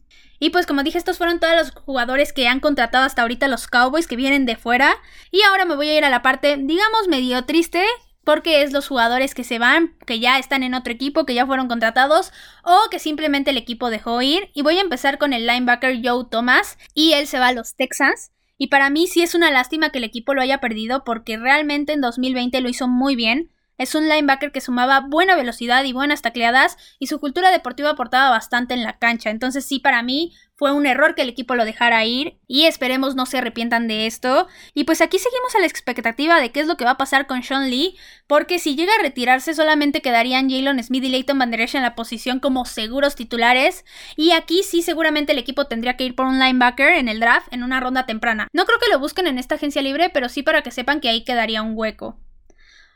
Y 0.43 0.50
pues 0.50 0.67
como 0.67 0.83
dije, 0.83 0.99
estos 0.99 1.19
fueron 1.19 1.39
todos 1.39 1.55
los 1.55 1.71
jugadores 1.71 2.33
que 2.33 2.49
han 2.49 2.61
contratado 2.61 3.05
hasta 3.05 3.23
ahorita 3.23 3.47
los 3.47 3.69
Cowboys 3.69 4.07
que 4.07 4.17
vienen 4.17 4.47
de 4.47 4.57
fuera. 4.57 4.97
Y 5.31 5.43
ahora 5.43 5.67
me 5.67 5.77
voy 5.77 5.91
a 5.91 5.99
ir 5.99 6.05
a 6.05 6.11
la 6.11 6.23
parte, 6.23 6.57
digamos, 6.57 7.09
medio 7.09 7.45
triste, 7.45 7.85
porque 8.25 8.62
es 8.62 8.73
los 8.73 8.87
jugadores 8.89 9.35
que 9.35 9.45
se 9.45 9.59
van, 9.59 9.97
que 10.07 10.21
ya 10.21 10.39
están 10.39 10.62
en 10.62 10.75
otro 10.75 10.93
equipo, 10.93 11.25
que 11.25 11.35
ya 11.35 11.47
fueron 11.47 11.69
contratados 11.69 12.33
o 12.62 12.91
que 12.91 12.99
simplemente 12.99 13.50
el 13.50 13.57
equipo 13.57 13.91
dejó 13.91 14.21
ir. 14.23 14.50
Y 14.55 14.62
voy 14.62 14.79
a 14.79 14.83
empezar 14.83 15.19
con 15.19 15.33
el 15.33 15.47
linebacker 15.47 16.00
Joe 16.03 16.27
Thomas 16.31 16.79
y 16.95 17.12
él 17.12 17.27
se 17.27 17.39
va 17.39 17.49
a 17.49 17.53
los 17.53 17.75
Texans. 17.77 18.33
Y 18.59 18.67
para 18.69 18.91
mí 18.91 19.07
sí 19.07 19.23
es 19.23 19.35
una 19.35 19.50
lástima 19.50 19.91
que 19.91 19.99
el 19.99 20.05
equipo 20.05 20.35
lo 20.35 20.43
haya 20.43 20.61
perdido 20.61 21.03
porque 21.05 21.39
realmente 21.39 21.95
en 21.95 22.03
2020 22.03 22.61
lo 22.61 22.69
hizo 22.69 22.89
muy 22.89 23.17
bien. 23.17 23.50
Es 23.79 23.95
un 23.95 24.11
linebacker 24.11 24.53
que 24.53 24.61
sumaba 24.61 25.00
buena 25.00 25.35
velocidad 25.35 25.83
y 25.85 25.95
buenas 25.95 26.21
tacleadas 26.21 26.77
y 26.99 27.07
su 27.07 27.19
cultura 27.19 27.50
deportiva 27.50 27.89
aportaba 27.89 28.29
bastante 28.29 28.75
en 28.75 28.83
la 28.83 28.99
cancha. 28.99 29.31
Entonces 29.31 29.65
sí, 29.65 29.79
para 29.79 30.03
mí 30.03 30.35
fue 30.61 30.73
un 30.73 30.85
error 30.85 31.14
que 31.14 31.23
el 31.23 31.31
equipo 31.31 31.55
lo 31.55 31.64
dejara 31.64 32.05
ir 32.05 32.37
y 32.47 32.67
esperemos 32.67 33.14
no 33.17 33.25
se 33.25 33.38
arrepientan 33.38 33.88
de 33.88 34.07
esto. 34.07 34.47
Y 34.75 34.85
pues 34.85 35.00
aquí 35.00 35.19
seguimos 35.19 35.55
a 35.55 35.59
la 35.59 35.64
expectativa 35.64 36.38
de 36.38 36.52
qué 36.52 36.61
es 36.61 36.67
lo 36.67 36.76
que 36.76 36.85
va 36.85 36.90
a 36.90 36.97
pasar 36.99 37.26
con 37.26 37.43
Sean 37.43 37.71
Lee, 37.71 37.97
porque 38.26 38.59
si 38.59 38.76
llega 38.76 38.93
a 38.93 39.02
retirarse 39.02 39.55
solamente 39.55 40.02
quedarían 40.02 40.50
Jalen 40.50 40.85
Smith 40.85 41.05
y 41.05 41.09
Leighton 41.09 41.38
Van 41.38 41.50
Der 41.50 41.62
Esch 41.62 41.76
en 41.76 41.83
la 41.83 41.95
posición 41.95 42.40
como 42.40 42.67
seguros 42.67 43.14
titulares. 43.14 43.87
Y 44.17 44.33
aquí 44.33 44.62
sí 44.62 44.83
seguramente 44.83 45.33
el 45.33 45.38
equipo 45.38 45.64
tendría 45.64 45.97
que 45.97 46.05
ir 46.05 46.14
por 46.14 46.26
un 46.26 46.38
linebacker 46.38 46.93
en 46.93 47.09
el 47.09 47.21
draft 47.21 47.50
en 47.52 47.62
una 47.62 47.81
ronda 47.81 48.05
temprana. 48.05 48.47
No 48.52 48.67
creo 48.67 48.79
que 48.79 48.93
lo 48.93 48.99
busquen 48.99 49.29
en 49.29 49.38
esta 49.38 49.55
agencia 49.55 49.81
libre, 49.81 50.11
pero 50.11 50.29
sí 50.29 50.43
para 50.43 50.61
que 50.61 50.73
sepan 50.73 51.00
que 51.00 51.09
ahí 51.09 51.25
quedaría 51.25 51.62
un 51.62 51.73
hueco. 51.75 52.19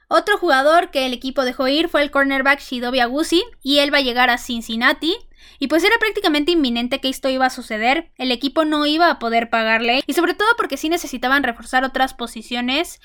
Otro 0.09 0.39
jugador 0.39 0.91
que 0.91 1.07
el 1.07 1.13
equipo 1.13 1.45
dejó 1.45 1.69
ir 1.69 1.89
fue 1.89 2.03
el 2.03 2.11
cornerback 2.11 2.61
Shidobi 2.61 3.01
Agusi 3.01 3.45
y 3.63 3.79
él 3.79 3.93
va 3.93 3.99
a 3.99 4.03
llegar 4.03 4.31
a 4.31 4.39
Cincinnati. 4.39 5.17
Y 5.59 5.69
pues 5.69 5.85
era 5.85 5.99
prácticamente 5.99 6.53
inminente 6.53 7.01
que 7.01 7.09
esto 7.09 7.29
iba 7.29 7.47
a 7.47 7.51
suceder, 7.51 8.11
el 8.17 8.33
equipo 8.33 8.65
no 8.65 8.87
iba 8.87 9.11
a 9.11 9.19
poder 9.19 9.51
pagarle 9.51 10.03
y 10.07 10.15
sobre 10.15 10.35
todo 10.35 10.49
porque 10.57 10.77
sí 10.77 10.89
necesitaban 10.89 11.43
reforzar 11.43 11.85
otras 11.85 12.15
posiciones. 12.15 13.01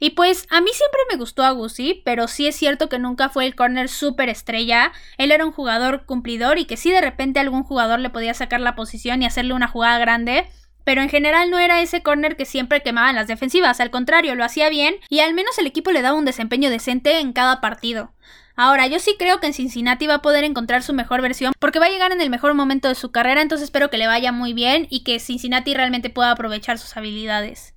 Y 0.00 0.10
pues 0.10 0.46
a 0.50 0.60
mí 0.60 0.70
siempre 0.72 1.00
me 1.10 1.16
gustó 1.16 1.44
Agusi, 1.44 2.02
pero 2.04 2.28
sí 2.28 2.46
es 2.46 2.56
cierto 2.56 2.88
que 2.88 2.98
nunca 2.98 3.28
fue 3.28 3.46
el 3.46 3.54
corner 3.54 3.88
super 3.88 4.28
estrella. 4.28 4.92
Él 5.18 5.30
era 5.30 5.46
un 5.46 5.52
jugador 5.52 6.04
cumplidor 6.04 6.58
y 6.58 6.64
que 6.64 6.76
sí 6.76 6.90
de 6.90 7.00
repente 7.00 7.40
algún 7.40 7.62
jugador 7.62 8.00
le 8.00 8.10
podía 8.10 8.34
sacar 8.34 8.60
la 8.60 8.74
posición 8.74 9.22
y 9.22 9.26
hacerle 9.26 9.54
una 9.54 9.68
jugada 9.68 9.98
grande 9.98 10.48
pero 10.84 11.02
en 11.02 11.08
general 11.08 11.50
no 11.50 11.58
era 11.58 11.82
ese 11.82 12.02
corner 12.02 12.36
que 12.36 12.44
siempre 12.44 12.82
quemaba 12.82 13.10
en 13.10 13.16
las 13.16 13.26
defensivas, 13.26 13.80
al 13.80 13.90
contrario, 13.90 14.34
lo 14.34 14.44
hacía 14.44 14.68
bien 14.68 14.96
y 15.08 15.20
al 15.20 15.34
menos 15.34 15.58
el 15.58 15.66
equipo 15.66 15.90
le 15.90 16.02
daba 16.02 16.18
un 16.18 16.24
desempeño 16.24 16.70
decente 16.70 17.18
en 17.18 17.32
cada 17.32 17.60
partido. 17.60 18.12
Ahora, 18.56 18.86
yo 18.86 19.00
sí 19.00 19.16
creo 19.18 19.40
que 19.40 19.48
en 19.48 19.54
Cincinnati 19.54 20.06
va 20.06 20.14
a 20.14 20.22
poder 20.22 20.44
encontrar 20.44 20.84
su 20.84 20.92
mejor 20.92 21.20
versión 21.22 21.52
porque 21.58 21.80
va 21.80 21.86
a 21.86 21.90
llegar 21.90 22.12
en 22.12 22.20
el 22.20 22.30
mejor 22.30 22.54
momento 22.54 22.88
de 22.88 22.94
su 22.94 23.10
carrera, 23.10 23.42
entonces 23.42 23.64
espero 23.64 23.90
que 23.90 23.98
le 23.98 24.06
vaya 24.06 24.30
muy 24.30 24.52
bien 24.52 24.86
y 24.90 25.02
que 25.02 25.18
Cincinnati 25.18 25.74
realmente 25.74 26.10
pueda 26.10 26.30
aprovechar 26.30 26.78
sus 26.78 26.96
habilidades. 26.96 27.74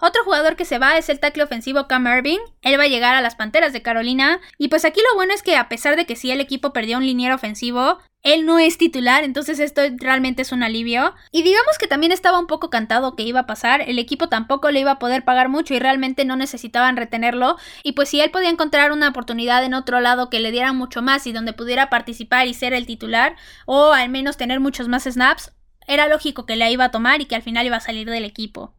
Otro 0.00 0.22
jugador 0.22 0.54
que 0.54 0.64
se 0.64 0.78
va 0.78 0.96
es 0.96 1.08
el 1.08 1.18
tackle 1.18 1.42
ofensivo 1.42 1.88
Cam 1.88 2.06
Irving. 2.06 2.38
Él 2.62 2.78
va 2.78 2.84
a 2.84 2.88
llegar 2.88 3.16
a 3.16 3.20
las 3.20 3.34
Panteras 3.34 3.72
de 3.72 3.82
Carolina. 3.82 4.40
Y 4.56 4.68
pues 4.68 4.84
aquí 4.84 5.00
lo 5.00 5.16
bueno 5.16 5.34
es 5.34 5.42
que 5.42 5.56
a 5.56 5.68
pesar 5.68 5.96
de 5.96 6.06
que 6.06 6.14
sí 6.14 6.30
el 6.30 6.40
equipo 6.40 6.72
perdió 6.72 6.98
un 6.98 7.06
liniero 7.06 7.34
ofensivo, 7.34 7.98
él 8.22 8.44
no 8.44 8.58
es 8.58 8.78
titular, 8.78 9.24
entonces 9.24 9.60
esto 9.60 9.80
realmente 9.96 10.42
es 10.42 10.52
un 10.52 10.62
alivio. 10.62 11.14
Y 11.30 11.42
digamos 11.42 11.78
que 11.78 11.86
también 11.86 12.12
estaba 12.12 12.38
un 12.38 12.46
poco 12.46 12.68
cantado 12.68 13.14
que 13.16 13.22
iba 13.22 13.40
a 13.40 13.46
pasar, 13.46 13.82
el 13.82 13.98
equipo 13.98 14.28
tampoco 14.28 14.70
le 14.70 14.80
iba 14.80 14.92
a 14.92 14.98
poder 14.98 15.24
pagar 15.24 15.48
mucho 15.48 15.74
y 15.74 15.78
realmente 15.78 16.24
no 16.24 16.36
necesitaban 16.36 16.96
retenerlo. 16.96 17.56
Y 17.82 17.92
pues 17.92 18.08
si 18.08 18.20
él 18.20 18.30
podía 18.30 18.50
encontrar 18.50 18.92
una 18.92 19.08
oportunidad 19.08 19.64
en 19.64 19.74
otro 19.74 20.00
lado 20.00 20.30
que 20.30 20.40
le 20.40 20.50
diera 20.50 20.72
mucho 20.72 21.00
más 21.00 21.26
y 21.26 21.32
donde 21.32 21.52
pudiera 21.52 21.90
participar 21.90 22.48
y 22.48 22.54
ser 22.54 22.74
el 22.74 22.86
titular, 22.86 23.36
o 23.66 23.92
al 23.92 24.08
menos 24.08 24.36
tener 24.36 24.60
muchos 24.60 24.88
más 24.88 25.04
snaps, 25.04 25.52
era 25.86 26.08
lógico 26.08 26.44
que 26.44 26.56
la 26.56 26.70
iba 26.70 26.84
a 26.84 26.90
tomar 26.90 27.20
y 27.20 27.26
que 27.26 27.36
al 27.36 27.42
final 27.42 27.66
iba 27.66 27.76
a 27.76 27.80
salir 27.80 28.10
del 28.10 28.24
equipo. 28.24 28.74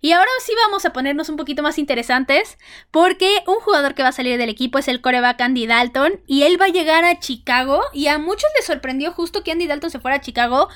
Y 0.00 0.12
ahora 0.12 0.30
sí 0.40 0.52
vamos 0.64 0.84
a 0.84 0.92
ponernos 0.92 1.28
un 1.28 1.36
poquito 1.36 1.62
más 1.62 1.78
interesantes 1.78 2.58
porque 2.90 3.42
un 3.46 3.56
jugador 3.56 3.94
que 3.94 4.02
va 4.02 4.08
a 4.08 4.12
salir 4.12 4.38
del 4.38 4.48
equipo 4.48 4.78
es 4.78 4.88
el 4.88 5.00
coreback 5.00 5.40
Andy 5.40 5.66
Dalton 5.66 6.20
y 6.26 6.42
él 6.42 6.60
va 6.60 6.66
a 6.66 6.70
llegar 6.70 7.04
a 7.04 7.18
Chicago 7.18 7.82
y 7.92 8.06
a 8.08 8.18
muchos 8.18 8.50
les 8.56 8.66
sorprendió 8.66 9.12
justo 9.12 9.42
que 9.42 9.52
Andy 9.52 9.66
Dalton 9.66 9.90
se 9.90 10.00
fuera 10.00 10.18
a 10.18 10.20
Chicago 10.20 10.68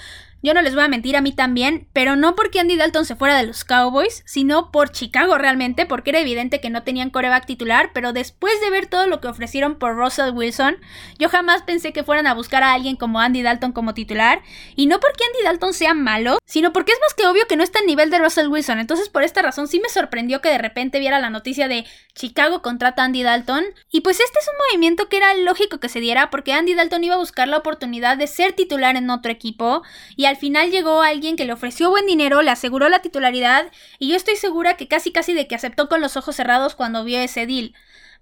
yo 0.43 0.55
no 0.55 0.63
les 0.63 0.75
voy 0.75 0.85
a 0.85 0.89
mentir 0.89 1.17
a 1.17 1.21
mí 1.21 1.33
también, 1.33 1.89
pero 1.93 2.17
no 2.17 2.35
porque 2.35 2.61
Andy 2.61 2.77
Dalton 2.77 3.05
se 3.05 3.17
fuera 3.17 3.37
de 3.37 3.47
los 3.47 3.65
Cowboys, 3.65 4.23
sino 4.27 4.73
por 4.73 4.91
Chicago 4.91 5.39
realmente, 5.39 5.87
porque 5.87 6.11
era 6.11 6.21
evidente 6.21 6.61
que 6.61 6.71
no 6.71 6.83
tenían 6.83 7.11
coreback 7.11 7.47
titular, 7.47 7.91
pero 7.95 8.13
después 8.13 8.61
de 8.61 8.71
ver 8.71 8.87
todo 8.87 9.07
lo 9.07 9.21
que 9.21 9.29
ofrecieron 9.29 9.77
por 9.77 9.97
Russell 9.97 10.35
Wilson, 10.35 10.77
yo 11.19 11.29
jamás 11.29 11.63
pensé 11.63 11.93
que 11.93 12.03
fueran 12.03 12.27
a 12.27 12.35
buscar 12.35 12.63
a 12.63 12.73
alguien 12.73 12.97
como 12.97 13.21
Andy 13.21 13.43
Dalton 13.43 13.73
como 13.73 13.95
titular, 13.95 14.43
y 14.75 14.87
no 14.87 14.99
porque 15.01 15.25
Andy 15.25 15.45
Dalton 15.45 15.75
sea 15.75 15.95
malo, 15.95 16.39
sino 16.45 16.73
porque 16.73 16.93
es 16.93 16.99
más 17.01 17.15
que 17.15 17.27
obvio 17.27 17.47
que 17.47 17.57
no 17.57 17.63
está 17.63 17.79
al 17.79 17.87
nivel 17.87 18.11
de 18.11 18.19
Russell 18.19 18.49
Wilson, 18.49 18.81
entonces 18.81 19.09
por 19.09 19.23
esta 19.23 19.43
razón 19.43 19.69
sí 19.69 19.81
me 19.81 19.89
sorprendió 19.89 20.41
que 20.41 20.49
de 20.49 20.59
repente 20.59 20.99
viera 20.99 21.21
la 21.21 21.31
noticia 21.31 21.69
de 21.69 21.87
Chicago 22.15 22.63
contrata 22.63 23.03
a 23.03 23.05
Andy 23.05 23.23
Dalton, 23.23 23.65
y 23.91 24.01
pues 24.01 24.19
este 24.19 24.39
es 24.41 24.49
un 24.49 24.59
movimiento 24.67 25.09
que 25.09 25.19
era 25.19 25.35
lógico 25.35 25.79
que 25.79 25.89
se 25.89 26.01
diera 26.01 26.31
porque 26.31 26.53
Andy 26.53 26.75
Dalton 26.75 27.05
iba 27.05 27.15
a 27.15 27.19
buscar 27.19 27.47
la 27.47 27.59
oportunidad 27.59 28.17
de 28.17 28.27
ser 28.27 28.55
titular 28.55 28.97
en 28.97 29.09
otro 29.09 29.31
equipo, 29.31 29.83
y 30.17 30.32
final 30.37 30.71
llegó 30.71 31.03
alguien 31.03 31.37
que 31.37 31.45
le 31.45 31.53
ofreció 31.53 31.91
buen 31.91 32.07
dinero, 32.07 32.43
le 32.43 32.51
aseguró 32.51 32.89
la 32.89 33.01
titularidad 33.01 33.71
y 33.99 34.09
yo 34.09 34.17
estoy 34.17 34.37
segura 34.37 34.77
que 34.77 34.89
casi 34.89 35.13
casi 35.13 35.35
de 35.35 35.47
que 35.47 35.55
aceptó 35.55 35.89
con 35.89 36.01
los 36.01 36.17
ojos 36.17 36.37
cerrados 36.37 36.75
cuando 36.75 37.05
vio 37.05 37.19
ese 37.19 37.47
deal. 37.47 37.75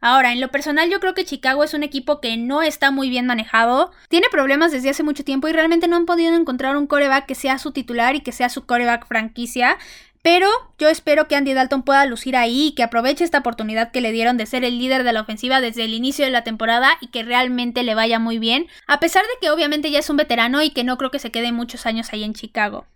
Ahora, 0.03 0.33
en 0.33 0.41
lo 0.41 0.49
personal 0.49 0.89
yo 0.89 0.99
creo 0.99 1.13
que 1.13 1.27
Chicago 1.27 1.63
es 1.63 1.75
un 1.75 1.83
equipo 1.83 2.23
que 2.23 2.39
no 2.39 2.63
está 2.63 2.91
muy 2.91 3.11
bien 3.11 3.27
manejado, 3.27 3.93
tiene 4.09 4.29
problemas 4.31 4.73
desde 4.73 4.89
hace 4.89 5.03
mucho 5.03 5.25
tiempo 5.25 5.47
y 5.47 5.53
realmente 5.53 5.89
no 5.89 5.97
han 5.97 6.07
podido 6.07 6.35
encontrar 6.35 6.77
un 6.77 6.87
coreback 6.87 7.27
que 7.27 7.35
sea 7.35 7.59
su 7.59 7.73
titular 7.73 8.15
y 8.17 8.21
que 8.21 8.33
sea 8.33 8.49
su 8.49 8.65
coreback 8.65 9.07
franquicia. 9.07 9.77
Pero 10.23 10.49
yo 10.79 10.89
espero 10.89 11.29
que 11.29 11.37
Andy 11.37 11.55
Dalton 11.55 11.83
pueda 11.83 12.05
lucir 12.05 12.37
ahí 12.37 12.69
y 12.69 12.75
que 12.75 12.83
aproveche 12.83 13.25
esta 13.25 13.39
oportunidad 13.39 13.91
que 13.91 14.03
le 14.03 14.13
dieron 14.13 14.37
de 14.37 14.45
ser 14.45 14.65
el 14.65 14.79
líder 14.79 15.03
de 15.03 15.15
la 15.15 15.23
ofensiva 15.23 15.63
desde 15.63 15.85
el 15.85 15.95
inicio 15.95 16.27
de 16.27 16.31
la 16.31 16.45
temporada 16.45 16.99
y 17.01 17.09
que 17.09 17.23
realmente 17.23 17.83
le 17.83 17.95
vaya 17.95 18.19
muy 18.19 18.39
bien, 18.39 18.67
a 18.87 19.01
pesar 19.01 19.23
de 19.23 19.41
que 19.41 19.51
obviamente 19.51 19.91
ya 19.91 20.01
es 20.01 20.11
un 20.11 20.19
veterano 20.19 20.63
y 20.63 20.71
que 20.71 20.85
no 20.85 20.99
creo 20.99 21.11
que 21.11 21.19
se 21.19 21.31
quede 21.31 21.53
muchos 21.53 21.87
años 21.87 22.13
ahí 22.13 22.23
en 22.23 22.35
Chicago. 22.35 22.87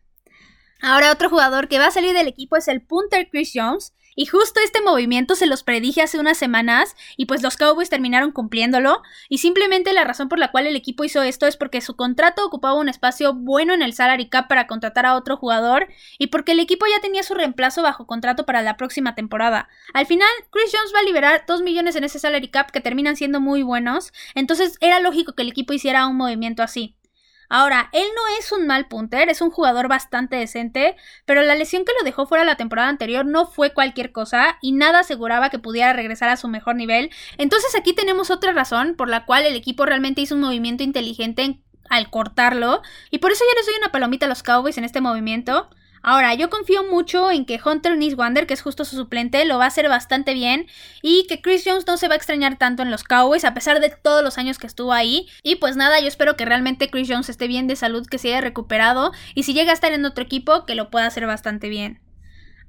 Ahora 0.83 1.13
otro 1.13 1.31
jugador 1.31 1.69
que 1.69 1.79
va 1.79 1.87
a 1.87 1.91
salir 1.91 2.13
del 2.13 2.29
equipo 2.29 2.57
es 2.57 2.69
el 2.69 2.83
punter 2.83 3.29
Chris 3.31 3.53
Jones, 3.55 3.95
y 4.17 4.27
justo 4.27 4.61
este 4.63 4.81
movimiento 4.81 5.35
se 5.35 5.47
los 5.47 5.63
predije 5.63 6.03
hace 6.03 6.19
unas 6.19 6.39
semanas 6.39 6.97
y 7.17 7.27
pues 7.27 7.43
los 7.43 7.57
Cowboys 7.57 7.91
terminaron 7.91 8.33
cumpliéndolo 8.33 9.03
y 9.29 9.39
simplemente 9.39 9.93
la 9.93 10.05
razón 10.05 10.29
por 10.29 10.39
la 10.39 10.51
cual 10.51 10.67
el 10.67 10.77
equipo 10.77 11.05
hizo 11.05 11.23
esto 11.23 11.47
es 11.47 11.57
porque 11.57 11.81
su 11.81 11.97
contrato 11.97 12.45
ocupaba 12.45 12.75
un 12.75 12.89
espacio 12.89 13.35
bueno 13.35 13.75
en 13.75 13.83
el 13.83 13.93
salary 13.93 14.29
cap 14.29 14.49
para 14.49 14.67
contratar 14.67 15.07
a 15.07 15.15
otro 15.15 15.37
jugador 15.37 15.89
y 16.19 16.29
porque 16.29 16.53
el 16.53 16.61
equipo 16.61 16.87
ya 16.87 17.01
tenía 17.01 17.23
su 17.23 17.35
reemplazo 17.35 17.83
bajo 17.83 18.07
contrato 18.07 18.47
para 18.47 18.63
la 18.63 18.77
próxima 18.77 19.15
temporada. 19.15 19.69
Al 19.93 20.07
final, 20.07 20.29
Chris 20.51 20.71
Jones 20.73 20.93
va 20.95 21.01
a 21.01 21.05
liberar 21.05 21.45
2 21.47 21.63
millones 21.63 21.97
en 21.97 22.05
ese 22.05 22.19
salary 22.19 22.49
cap 22.49 22.71
que 22.71 22.81
terminan 22.81 23.17
siendo 23.17 23.41
muy 23.41 23.63
buenos, 23.63 24.13
entonces 24.35 24.77
era 24.81 25.01
lógico 25.01 25.35
que 25.35 25.43
el 25.43 25.51
equipo 25.51 25.73
hiciera 25.73 26.07
un 26.07 26.17
movimiento 26.17 26.63
así. 26.63 26.97
Ahora, 27.57 27.89
él 27.93 28.09
no 28.17 28.37
es 28.37 28.51
un 28.51 28.67
mal 28.67 28.89
punter, 28.89 29.29
es 29.29 29.41
un 29.41 29.53
jugador 29.53 29.87
bastante 29.87 30.35
decente, 30.35 30.97
pero 31.25 31.41
la 31.43 31.55
lesión 31.55 31.85
que 31.85 31.93
lo 31.97 32.05
dejó 32.05 32.27
fuera 32.27 32.45
la 32.45 32.57
temporada 32.57 32.89
anterior 32.89 33.25
no 33.25 33.47
fue 33.47 33.73
cualquier 33.73 34.11
cosa 34.11 34.59
y 34.61 34.73
nada 34.73 34.99
aseguraba 34.99 35.51
que 35.51 35.61
pudiera 35.61 35.93
regresar 35.93 36.31
a 36.31 36.37
su 36.37 36.49
mejor 36.49 36.75
nivel. 36.75 37.11
Entonces 37.39 37.77
aquí 37.77 37.93
tenemos 37.93 38.33
otra 38.33 38.51
razón 38.51 38.97
por 38.97 39.09
la 39.09 39.25
cual 39.25 39.47
el 39.47 39.55
equipo 39.55 39.87
realmente 39.87 40.21
hizo 40.21 40.35
un 40.35 40.41
movimiento 40.41 40.83
inteligente 40.83 41.61
al 41.89 42.11
cortarlo 42.11 42.83
y 43.13 43.19
por 43.19 43.31
eso 43.31 43.45
yo 43.49 43.57
les 43.57 43.67
doy 43.67 43.77
una 43.79 43.93
palomita 43.93 44.27
a 44.27 44.29
los 44.29 44.43
Cowboys 44.43 44.77
en 44.77 44.83
este 44.83 45.01
movimiento. 45.01 45.71
Ahora, 46.07 46.35
yo 46.35 46.51
confío 46.51 46.85
mucho 46.85 47.31
en 47.31 47.47
que 47.47 47.59
Hunter 47.65 47.97
Niswander, 47.97 48.47
que 48.47 48.53
es 48.53 48.61
justo 48.61 48.85
su 48.85 48.95
suplente, 48.95 49.47
lo 49.47 49.57
va 49.57 49.65
a 49.65 49.69
hacer 49.69 49.89
bastante 49.89 50.35
bien 50.35 50.67
y 51.01 51.27
que 51.27 51.41
Chris 51.41 51.65
Jones 51.65 51.87
no 51.87 51.97
se 51.97 52.09
va 52.09 52.15
a 52.15 52.17
extrañar 52.19 52.59
tanto 52.59 52.83
en 52.83 52.91
los 52.91 53.05
Cowboys 53.05 53.47
a 53.47 53.55
pesar 53.55 53.81
de 53.81 53.89
todos 53.89 54.23
los 54.23 54.37
años 54.37 54.59
que 54.59 54.67
estuvo 54.67 54.93
ahí. 54.93 55.29
Y 55.43 55.57
pues 55.57 55.77
nada, 55.77 55.99
yo 56.01 56.09
espero 56.09 56.37
que 56.37 56.45
realmente 56.45 56.91
Chris 56.91 57.09
Jones 57.09 57.31
esté 57.31 57.49
bien 57.49 57.69
de 57.69 57.77
salud, 57.77 58.07
que 58.07 58.19
se 58.19 58.29
haya 58.29 58.43
recuperado 58.43 59.13
y 59.35 59.45
si 59.45 59.55
llega 59.55 59.71
a 59.71 59.75
estar 59.75 59.93
en 59.93 60.05
otro 60.05 60.23
equipo, 60.23 60.67
que 60.67 60.75
lo 60.75 60.91
pueda 60.91 61.07
hacer 61.07 61.27
bastante 61.27 61.71
bien. 61.71 62.04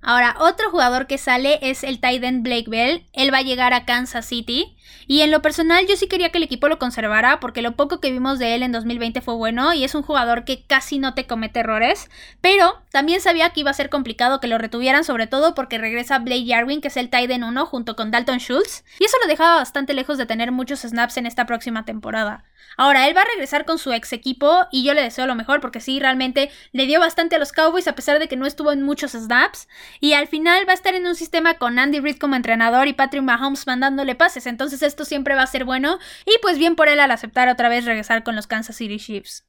Ahora, 0.07 0.35
otro 0.37 0.69
jugador 0.69 1.07
que 1.07 1.17
sale 1.17 1.57
es 1.63 1.83
el 1.83 1.99
Titan 1.99 2.43
Blake 2.43 2.69
Bell. 2.69 3.03
Él 3.11 3.33
va 3.33 3.39
a 3.39 3.41
llegar 3.41 3.73
a 3.73 3.85
Kansas 3.85 4.27
City. 4.27 4.77
Y 5.07 5.21
en 5.21 5.31
lo 5.31 5.41
personal 5.41 5.87
yo 5.87 5.95
sí 5.95 6.07
quería 6.07 6.29
que 6.29 6.37
el 6.37 6.43
equipo 6.43 6.67
lo 6.67 6.77
conservara 6.77 7.39
porque 7.39 7.63
lo 7.63 7.75
poco 7.75 7.99
que 7.99 8.11
vimos 8.11 8.37
de 8.37 8.53
él 8.53 8.61
en 8.61 8.71
2020 8.71 9.21
fue 9.21 9.33
bueno 9.33 9.73
y 9.73 9.83
es 9.83 9.95
un 9.95 10.03
jugador 10.03 10.45
que 10.45 10.63
casi 10.63 10.99
no 10.99 11.15
te 11.15 11.25
comete 11.25 11.61
errores. 11.61 12.11
Pero 12.39 12.79
también 12.91 13.19
sabía 13.19 13.49
que 13.49 13.61
iba 13.61 13.71
a 13.71 13.73
ser 13.73 13.89
complicado 13.89 14.39
que 14.39 14.47
lo 14.47 14.59
retuvieran 14.59 15.03
sobre 15.03 15.25
todo 15.25 15.55
porque 15.55 15.79
regresa 15.79 16.19
Blake 16.19 16.45
Jarwin 16.47 16.81
que 16.81 16.89
es 16.89 16.97
el 16.97 17.09
Titan 17.09 17.43
1 17.43 17.65
junto 17.65 17.95
con 17.95 18.11
Dalton 18.11 18.37
Schultz. 18.37 18.83
Y 18.99 19.05
eso 19.05 19.17
lo 19.23 19.27
dejaba 19.27 19.55
bastante 19.55 19.95
lejos 19.95 20.19
de 20.19 20.27
tener 20.27 20.51
muchos 20.51 20.81
snaps 20.81 21.17
en 21.17 21.25
esta 21.25 21.47
próxima 21.47 21.83
temporada. 21.83 22.43
Ahora, 22.77 23.07
él 23.07 23.15
va 23.15 23.21
a 23.21 23.25
regresar 23.25 23.65
con 23.65 23.79
su 23.79 23.93
ex 23.93 24.11
equipo 24.13 24.65
y 24.71 24.83
yo 24.83 24.93
le 24.93 25.01
deseo 25.01 25.27
lo 25.27 25.35
mejor 25.35 25.61
porque 25.61 25.79
sí, 25.79 25.99
realmente 25.99 26.51
le 26.71 26.85
dio 26.85 26.99
bastante 26.99 27.35
a 27.35 27.39
los 27.39 27.51
Cowboys 27.51 27.87
a 27.87 27.95
pesar 27.95 28.19
de 28.19 28.27
que 28.27 28.35
no 28.35 28.45
estuvo 28.45 28.71
en 28.71 28.83
muchos 28.83 29.11
snaps. 29.11 29.67
Y 29.99 30.13
al 30.13 30.27
final 30.27 30.67
va 30.67 30.71
a 30.71 30.75
estar 30.75 30.93
en 30.93 31.07
un 31.07 31.15
sistema 31.15 31.55
con 31.55 31.79
Andy 31.79 31.99
Reid 31.99 32.17
como 32.17 32.35
entrenador 32.35 32.87
y 32.87 32.93
Patrick 32.93 33.23
Mahomes 33.23 33.65
mandándole 33.67 34.15
pases. 34.15 34.45
Entonces 34.45 34.81
esto 34.81 35.05
siempre 35.05 35.35
va 35.35 35.43
a 35.43 35.47
ser 35.47 35.63
bueno. 35.63 35.99
Y 36.25 36.37
pues 36.41 36.57
bien 36.57 36.75
por 36.75 36.89
él 36.89 36.99
al 36.99 37.11
aceptar 37.11 37.47
otra 37.47 37.69
vez 37.69 37.85
regresar 37.85 38.23
con 38.23 38.35
los 38.35 38.47
Kansas 38.47 38.75
City 38.75 38.97
Chiefs. 38.97 39.45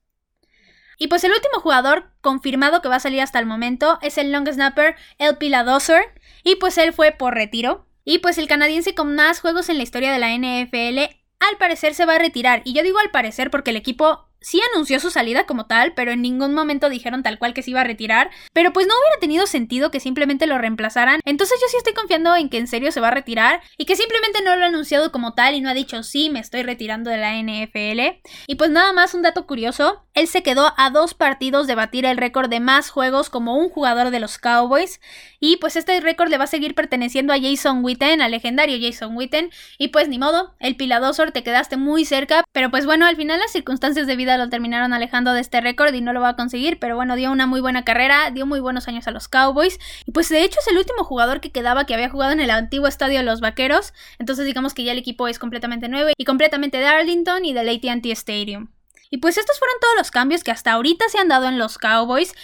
Y 0.99 1.09
pues 1.09 1.25
el 1.25 1.33
último 1.33 1.61
jugador 1.61 2.11
confirmado 2.23 2.81
que 2.81 2.89
va 2.89 2.97
a 2.97 3.01
salir 3.01 3.21
hasta 3.21 3.39
el 3.39 3.45
momento 3.45 3.99
es 4.01 4.17
el 4.17 4.33
long 4.33 4.49
snapper 4.49 4.97
El 5.19 5.37
Piladoser. 5.37 6.05
Y 6.43 6.57
pues 6.57 6.79
él 6.79 6.93
fue 6.93 7.13
por 7.13 7.35
retiro. 7.35 7.87
Y 8.05 8.19
pues 8.19 8.39
el 8.39 8.47
canadiense 8.47 8.95
con 8.95 9.17
más 9.17 9.41
juegos 9.41 9.69
en 9.69 9.79
la 9.79 9.83
historia 9.83 10.13
de 10.13 10.21
la 10.21 10.31
NFL 10.31 11.26
al 11.41 11.57
parecer 11.59 11.95
se 11.95 12.07
va 12.07 12.17
a 12.17 12.19
retirar. 12.19 12.63
Y 12.65 12.73
yo 12.73 12.83
digo 12.83 12.99
al 12.99 13.11
parecer 13.11 13.51
porque 13.51 13.71
el 13.71 13.77
equipo 13.77 14.26
sí 14.41 14.61
anunció 14.73 15.01
su 15.01 15.11
salida 15.11 15.47
como 15.47 15.67
tal, 15.67 15.95
pero 15.95 16.13
en 16.13 16.23
ningún 16.23 16.55
momento 16.55 16.89
dijeron 16.89 17.23
tal 17.23 17.39
cual 17.39 17.55
que 17.55 17.63
se 17.63 17.71
iba 17.71 17.81
a 17.81 17.85
retirar. 17.85 18.31
Pero 18.53 18.73
pues 18.73 18.87
no 18.87 18.95
hubiera 18.95 19.21
tenido 19.21 19.47
sentido 19.47 19.91
que 19.91 20.01
simplemente 20.01 20.47
lo 20.47 20.59
reemplazaran. 20.59 21.21
Entonces 21.25 21.59
yo 21.61 21.67
sí 21.69 21.77
estoy 21.77 21.95
confiando 21.95 22.35
en 22.37 22.49
que 22.49 22.59
en 22.59 22.67
serio 22.67 22.93
se 22.93 23.01
va 23.01 23.09
a 23.09 23.13
retirar 23.13 23.61
y 23.77 23.87
que 23.87 23.97
simplemente 23.97 24.43
no 24.43 24.57
lo 24.57 24.65
ha 24.65 24.69
anunciado 24.69 25.13
como 25.13 25.35
tal 25.35 25.55
y 25.55 25.61
no 25.61 25.69
ha 25.69 25.75
dicho 25.75 26.03
sí, 26.03 26.31
me 26.31 26.41
estoy 26.41 26.63
retirando 26.63 27.11
de 27.11 27.19
la 27.19 27.35
NFL. 27.35 28.21
Y 28.47 28.55
pues 28.57 28.71
nada 28.71 28.93
más 28.93 29.15
un 29.15 29.23
dato 29.23 29.47
curioso, 29.47 30.05
él 30.15 30.29
se 30.29 30.43
quedó 30.43 30.73
a 30.77 30.91
dos 30.91 31.15
partidos 31.15 31.67
de 31.67 31.75
batir 31.75 32.07
el 32.07 32.17
récord 32.17 32.49
de 32.49 32.61
más 32.61 32.91
juegos 32.91 33.31
como 33.31 33.57
un 33.57 33.69
jugador 33.69 34.11
de 34.11 34.21
los 34.21 34.39
Cowboys. 34.39 35.01
Y 35.41 35.57
pues 35.59 35.77
este 35.77 36.01
récord 36.01 36.31
le 36.31 36.39
va 36.39 36.45
a 36.45 36.49
seguir 36.49 36.75
perteneciendo 36.75 37.33
a 37.33 37.41
Jason 37.41 37.85
Witten, 37.85 38.23
al 38.23 38.31
legendario 38.31 38.79
Jason 38.81 39.17
Witten. 39.17 39.51
Y 39.79 39.89
pues 39.89 40.09
ni 40.09 40.19
modo, 40.19 40.55
el 40.61 40.77
Piladosor 40.77 41.33
te 41.33 41.43
quedaste 41.43 41.77
muy 41.77 42.05
cerca. 42.05 42.45
Pero 42.53 42.71
pues 42.71 42.87
bueno, 42.87 43.07
al 43.07 43.17
final 43.17 43.41
las 43.41 43.53
circunstancias 43.53 44.07
de 44.07 44.17
vida 44.17 44.26
lo 44.27 44.49
terminaron 44.49 44.93
alejando 44.93 45.33
de 45.33 45.41
este 45.41 45.61
récord 45.61 45.95
y 45.95 46.01
no 46.01 46.13
lo 46.13 46.21
va 46.21 46.31
a 46.31 46.37
conseguir, 46.37 46.79
pero 46.79 46.97
bueno, 46.97 47.17
dio 47.17 47.31
una 47.31 47.47
muy 47.47 47.61
buena 47.61 47.85
carrera, 47.85 48.31
dio 48.31 48.47
muy 48.47 48.61
buenos 48.61 48.89
años 48.89 49.07
a 49.07 49.11
los 49.11 49.29
Cowboys 49.29 49.79
y 50.05 50.13
pues 50.13 50.29
de 50.29 50.43
hecho 50.43 50.59
es 50.61 50.69
el 50.69 50.79
último 50.79 51.05
jugador 51.05 51.41
que 51.41 51.53
quedaba 51.53 51.87
que 51.87 51.95
había 51.95 52.11
jugado 52.11 52.33
en 52.33 52.41
el 52.41 52.51
antiguo 52.51 52.89
estadio 52.89 53.19
de 53.19 53.25
los 53.25 53.41
Vaqueros, 53.41 53.95
entonces 54.19 54.47
digamos 54.47 54.75
que 54.75 54.85
ya 54.85 54.93
el 54.93 54.99
equipo 54.99 55.29
es 55.29 55.39
completamente 55.39 55.89
nuevo 55.89 56.11
y 56.17 56.25
completamente 56.25 56.79
de 56.79 56.87
Arlington 56.87 57.45
y 57.45 57.53
del 57.53 57.69
AT&T 57.69 58.11
Stadium. 58.13 58.69
Y 59.11 59.19
pues 59.19 59.39
estos 59.39 59.59
fueron 59.59 59.79
todos 59.81 59.95
los 59.97 60.11
cambios 60.11 60.43
que 60.43 60.51
hasta 60.51 60.73
ahorita 60.73 61.09
se 61.09 61.19
han 61.19 61.29
dado 61.29 61.49
en 61.49 61.59
los 61.59 61.79
Cowboys. 61.79 62.35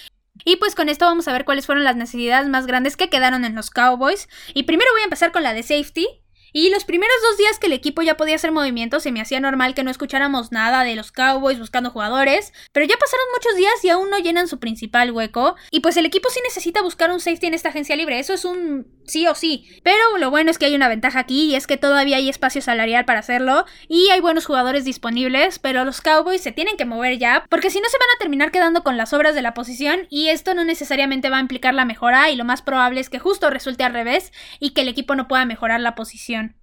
Y 0.44 0.56
pues 0.56 0.74
con 0.74 0.88
esto 0.88 1.04
vamos 1.04 1.28
a 1.28 1.32
ver 1.32 1.44
cuáles 1.44 1.66
fueron 1.66 1.84
las 1.84 1.96
necesidades 1.96 2.48
más 2.48 2.66
grandes 2.66 2.96
que 2.96 3.10
quedaron 3.10 3.44
en 3.44 3.54
los 3.54 3.70
Cowboys. 3.70 4.28
Y 4.54 4.62
primero 4.64 4.90
voy 4.92 5.02
a 5.02 5.04
empezar 5.04 5.32
con 5.32 5.42
la 5.42 5.54
de 5.54 5.62
safety, 5.62 6.06
y 6.52 6.70
los 6.70 6.84
primeros 6.84 7.16
dos 7.28 7.38
días 7.38 7.58
que 7.58 7.66
el 7.66 7.72
equipo 7.72 8.02
ya 8.02 8.16
podía 8.16 8.36
hacer 8.36 8.52
movimientos, 8.52 9.02
se 9.02 9.12
me 9.12 9.20
hacía 9.20 9.40
normal 9.40 9.74
que 9.74 9.84
no 9.84 9.90
escucháramos 9.90 10.52
nada 10.52 10.84
de 10.84 10.94
los 10.94 11.12
Cowboys 11.12 11.58
buscando 11.58 11.90
jugadores, 11.90 12.52
pero 12.72 12.86
ya 12.86 12.96
pasaron 12.96 13.26
muchos 13.34 13.56
días 13.56 13.84
y 13.84 13.88
aún 13.88 14.10
no 14.10 14.18
llenan 14.18 14.48
su 14.48 14.58
principal 14.58 15.10
hueco, 15.10 15.56
y 15.70 15.80
pues 15.80 15.96
el 15.96 16.06
equipo 16.06 16.28
sí 16.30 16.40
necesita 16.44 16.82
buscar 16.82 17.10
un 17.10 17.20
safety 17.20 17.46
en 17.46 17.54
esta 17.54 17.70
agencia 17.70 17.96
libre, 17.96 18.18
eso 18.18 18.34
es 18.34 18.44
un 18.44 18.86
sí 19.06 19.26
o 19.26 19.34
sí. 19.34 19.68
Pero 19.82 20.18
lo 20.18 20.30
bueno 20.30 20.50
es 20.50 20.58
que 20.58 20.66
hay 20.66 20.74
una 20.74 20.88
ventaja 20.88 21.20
aquí 21.20 21.44
y 21.44 21.54
es 21.54 21.66
que 21.66 21.76
todavía 21.76 22.16
hay 22.16 22.28
espacio 22.28 22.62
salarial 22.62 23.04
para 23.04 23.20
hacerlo 23.20 23.64
y 23.88 24.08
hay 24.10 24.20
buenos 24.20 24.46
jugadores 24.46 24.84
disponibles, 24.84 25.58
pero 25.58 25.84
los 25.84 26.00
Cowboys 26.00 26.42
se 26.42 26.52
tienen 26.52 26.76
que 26.76 26.84
mover 26.84 27.18
ya, 27.18 27.44
porque 27.48 27.70
si 27.70 27.80
no 27.80 27.88
se 27.88 27.98
van 27.98 28.08
a 28.14 28.18
terminar 28.18 28.50
quedando 28.50 28.82
con 28.82 28.96
las 28.96 29.12
obras 29.12 29.34
de 29.34 29.42
la 29.42 29.54
posición 29.54 30.06
y 30.10 30.28
esto 30.28 30.54
no 30.54 30.64
necesariamente 30.64 31.30
va 31.30 31.38
a 31.38 31.40
implicar 31.42 31.74
la 31.74 31.84
mejora 31.84 32.30
y 32.30 32.36
lo 32.36 32.44
más 32.44 32.62
probable 32.62 33.00
es 33.00 33.10
que 33.10 33.18
justo 33.18 33.50
resulte 33.50 33.84
al 33.84 33.92
revés 33.92 34.32
y 34.60 34.70
que 34.70 34.82
el 34.82 34.88
equipo 34.88 35.14
no 35.14 35.28
pueda 35.28 35.44
mejorar 35.44 35.80
la 35.80 35.94
posición. 35.94 36.56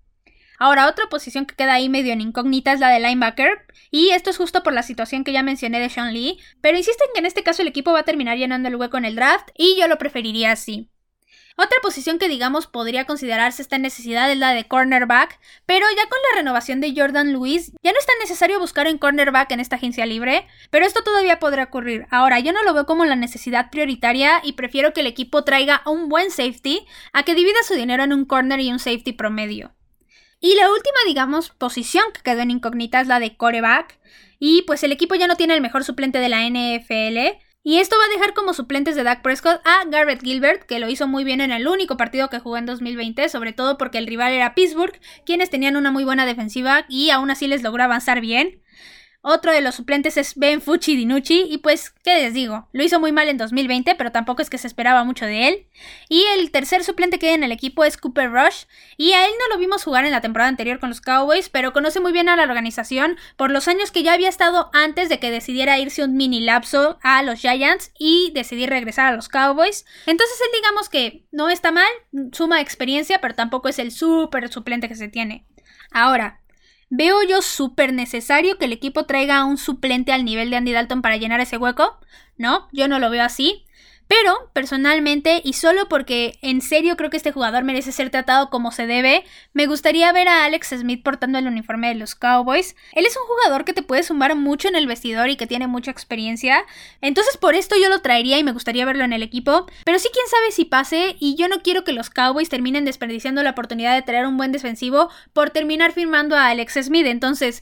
Ahora, 0.62 0.90
otra 0.90 1.08
posición 1.08 1.46
que 1.46 1.56
queda 1.56 1.74
ahí 1.74 1.88
medio 1.88 2.12
en 2.12 2.20
incógnita 2.20 2.74
es 2.74 2.82
la 2.82 2.90
de 2.90 3.00
linebacker, 3.00 3.66
y 3.92 4.10
esto 4.10 4.30
es 4.30 4.36
justo 4.36 4.62
por 4.62 4.74
la 4.74 4.84
situación 4.84 5.24
que 5.24 5.32
ya 5.32 5.42
mencioné 5.42 5.80
de 5.80 5.88
Sean 5.88 6.14
Lee, 6.14 6.38
pero 6.60 6.78
insisten 6.78 7.08
que 7.14 7.20
en 7.20 7.26
este 7.26 7.44
caso 7.44 7.62
el 7.62 7.70
equipo 7.70 7.94
va 7.94 8.00
a 8.00 8.04
terminar 8.04 8.38
llenando 8.38 8.68
el 8.68 8.76
hueco 8.76 8.98
en 8.98 9.06
el 9.06 9.16
draft, 9.16 9.48
y 9.58 9.80
yo 9.80 9.88
lo 9.88 9.98
preferiría 9.98 10.52
así. 10.52 10.90
Otra 11.62 11.78
posición 11.82 12.20
que 12.20 12.30
digamos 12.30 12.68
podría 12.68 13.04
considerarse 13.04 13.62
esta 13.62 13.78
necesidad 13.78 14.32
es 14.32 14.38
la 14.38 14.54
de 14.54 14.64
cornerback, 14.66 15.42
pero 15.66 15.86
ya 15.94 16.08
con 16.08 16.18
la 16.32 16.38
renovación 16.38 16.80
de 16.80 16.94
Jordan 16.96 17.34
Lewis 17.34 17.74
ya 17.84 17.92
no 17.92 18.00
es 18.00 18.06
tan 18.06 18.18
necesario 18.22 18.62
buscar 18.62 18.88
un 18.88 18.98
cornerback 18.98 19.52
en 19.52 19.60
esta 19.60 19.76
agencia 19.76 20.06
libre, 20.06 20.48
pero 20.70 20.86
esto 20.86 21.04
todavía 21.04 21.38
podría 21.40 21.66
ocurrir. 21.66 22.08
Ahora, 22.12 22.40
yo 22.40 22.54
no 22.54 22.64
lo 22.64 22.74
veo 22.74 22.86
como 22.86 23.04
la 23.04 23.18
necesidad 23.18 23.72
prioritaria 23.72 24.40
y 24.42 24.54
prefiero 24.54 24.94
que 24.94 25.02
el 25.02 25.08
equipo 25.08 25.44
traiga 25.44 25.82
un 25.86 26.08
buen 26.08 26.32
safety 26.32 26.88
a 27.12 27.24
que 27.24 27.36
divida 27.36 27.62
su 27.68 27.74
dinero 27.74 28.06
en 28.06 28.14
un 28.14 28.24
corner 28.24 28.62
y 28.62 28.72
un 28.72 28.80
safety 28.80 29.12
promedio. 29.12 29.74
Y 30.40 30.56
la 30.56 30.72
última, 30.72 31.00
digamos, 31.08 31.50
posición 31.50 32.06
que 32.14 32.22
quedó 32.22 32.40
en 32.40 32.52
incógnita 32.52 33.02
es 33.02 33.08
la 33.08 33.20
de 33.20 33.36
coreback. 33.36 34.00
Y 34.40 34.62
pues 34.62 34.84
el 34.84 34.94
equipo 34.94 35.16
ya 35.16 35.28
no 35.28 35.36
tiene 35.36 35.56
el 35.56 35.62
mejor 35.62 35.84
suplente 35.84 36.20
de 36.20 36.30
la 36.30 36.48
NFL. 36.48 37.38
Y 37.62 37.80
esto 37.80 37.98
va 38.00 38.06
a 38.06 38.18
dejar 38.18 38.34
como 38.34 38.54
suplentes 38.54 38.96
de 38.96 39.04
Dak 39.04 39.22
Prescott 39.22 39.62
a 39.66 39.84
Garrett 39.86 40.24
Gilbert, 40.24 40.64
que 40.64 40.80
lo 40.80 40.90
hizo 40.90 41.08
muy 41.08 41.26
bien 41.26 41.42
en 41.42 41.52
el 41.52 41.68
único 41.68 41.98
partido 41.98 42.30
que 42.30 42.40
jugó 42.40 42.58
en 42.58 42.66
2020, 42.66 43.28
sobre 43.28 43.52
todo 43.52 43.78
porque 43.78 43.98
el 43.98 44.08
rival 44.08 44.32
era 44.32 44.56
Pittsburgh, 44.56 44.98
quienes 45.26 45.50
tenían 45.50 45.76
una 45.76 45.92
muy 45.92 46.06
buena 46.06 46.26
defensiva 46.26 46.86
y 46.88 47.10
aún 47.10 47.32
así 47.32 47.48
les 47.48 47.62
logró 47.62 47.84
avanzar 47.84 48.22
bien. 48.22 48.62
Otro 49.22 49.52
de 49.52 49.60
los 49.60 49.76
suplentes 49.76 50.16
es 50.16 50.36
Ben 50.36 50.62
Fucci 50.62 50.96
Dinucci 50.96 51.46
y 51.50 51.58
pues, 51.58 51.90
¿qué 51.90 52.16
les 52.16 52.34
digo? 52.34 52.70
Lo 52.72 52.84
hizo 52.84 53.02
muy 53.02 53.12
mal 53.12 53.28
en 53.28 53.38
2020, 53.38 53.96
pero 53.96 54.14
tampoco 54.14 54.42
es 54.42 54.50
que 54.50 54.58
se 54.58 54.68
esperaba 54.68 55.04
mucho 55.04 55.26
de 55.26 55.50
él. 55.50 55.66
Y 56.08 56.24
el 56.36 56.52
tercer 56.52 56.86
suplente 56.86 57.20
que 57.20 57.28
hay 57.28 57.34
en 57.34 57.44
el 57.44 57.52
equipo 57.52 57.84
es 57.84 57.98
Cooper 57.98 58.32
Rush 58.32 58.64
y 58.96 59.12
a 59.12 59.26
él 59.26 59.32
no 59.38 59.54
lo 59.54 59.60
vimos 59.60 59.84
jugar 59.84 60.06
en 60.06 60.12
la 60.12 60.22
temporada 60.22 60.48
anterior 60.48 60.80
con 60.80 60.88
los 60.88 61.02
Cowboys, 61.02 61.50
pero 61.50 61.74
conoce 61.74 62.00
muy 62.00 62.14
bien 62.14 62.30
a 62.30 62.38
la 62.38 62.44
organización 62.44 63.18
por 63.36 63.52
los 63.52 63.68
años 63.68 63.92
que 63.92 64.04
ya 64.04 64.14
había 64.14 64.30
estado 64.30 64.70
antes 64.72 65.10
de 65.10 65.20
que 65.20 65.32
decidiera 65.32 65.78
irse 65.80 66.02
un 66.02 66.16
mini 66.16 66.40
lapso 66.40 66.98
a 67.04 67.22
los 67.22 67.40
Giants 67.40 67.92
y 68.00 68.32
decidir 68.34 68.70
regresar 68.70 69.08
a 69.08 69.16
los 69.18 69.28
Cowboys. 69.28 69.86
Entonces 70.06 70.40
él 70.40 70.62
digamos 70.62 70.88
que 70.88 71.26
no 71.34 71.50
está 71.50 71.74
mal, 71.74 71.92
suma 72.32 72.62
experiencia, 72.62 73.20
pero 73.20 73.36
tampoco 73.36 73.68
es 73.68 73.80
el 73.80 73.92
súper 73.92 74.48
suplente 74.50 74.88
que 74.88 74.96
se 74.96 75.10
tiene. 75.10 75.46
Ahora, 75.92 76.40
¿Veo 76.90 77.22
yo 77.24 77.42
súper 77.42 77.94
necesario 77.94 78.58
que 78.58 78.66
el 78.66 78.74
equipo 78.74 79.06
traiga 79.06 79.38
a 79.38 79.46
un 79.46 79.58
suplente 79.58 80.12
al 80.12 80.26
nivel 80.26 80.50
de 80.50 80.58
Andy 80.58 80.72
Dalton 80.72 81.02
para 81.02 81.18
llenar 81.18 81.40
ese 81.40 81.58
hueco? 81.58 82.00
No, 82.38 82.68
yo 82.72 82.88
no 82.88 83.00
lo 83.00 83.10
veo 83.10 83.24
así. 83.24 83.66
Pero, 84.10 84.50
personalmente, 84.54 85.40
y 85.46 85.54
solo 85.54 85.88
porque 85.88 86.40
en 86.42 86.62
serio 86.62 86.98
creo 86.98 87.12
que 87.12 87.18
este 87.18 87.32
jugador 87.32 87.64
merece 87.64 87.92
ser 87.92 88.10
tratado 88.10 88.50
como 88.50 88.72
se 88.72 88.88
debe, 88.88 89.24
me 89.54 89.68
gustaría 89.68 90.12
ver 90.12 90.28
a 90.28 90.46
Alex 90.46 90.70
Smith 90.80 91.04
portando 91.04 91.38
el 91.38 91.46
uniforme 91.46 91.90
de 91.90 91.94
los 91.94 92.16
Cowboys. 92.16 92.76
Él 92.94 93.06
es 93.06 93.16
un 93.16 93.28
jugador 93.28 93.66
que 93.66 93.74
te 93.74 93.84
puede 93.84 94.02
sumar 94.02 94.36
mucho 94.36 94.68
en 94.68 94.76
el 94.76 94.88
vestidor 94.88 95.30
y 95.30 95.36
que 95.36 95.46
tiene 95.46 95.68
mucha 95.68 95.92
experiencia. 95.92 96.66
Entonces, 97.02 97.38
por 97.38 97.54
esto 97.54 97.76
yo 97.80 97.88
lo 97.88 98.02
traería 98.02 98.40
y 98.40 98.44
me 98.44 98.52
gustaría 98.52 98.84
verlo 98.84 99.04
en 99.04 99.14
el 99.14 99.22
equipo. 99.22 99.68
Pero 99.86 100.00
sí, 100.00 100.10
quién 100.12 100.26
sabe 100.28 100.52
si 100.52 100.66
pase, 100.66 101.16
y 101.20 101.36
yo 101.36 101.48
no 101.48 101.62
quiero 101.62 101.84
que 101.84 101.94
los 101.94 102.10
Cowboys 102.10 102.50
terminen 102.50 102.86
desperdiciando 102.86 103.44
la 103.44 103.52
oportunidad 103.52 103.94
de 103.94 104.02
traer 104.02 104.26
un 104.26 104.38
buen 104.38 104.52
defensivo 104.52 105.12
por 105.34 105.52
terminar 105.52 105.92
firmando 105.92 106.36
a 106.36 106.48
Alex 106.48 106.80
Smith. 106.82 107.06
Entonces, 107.06 107.62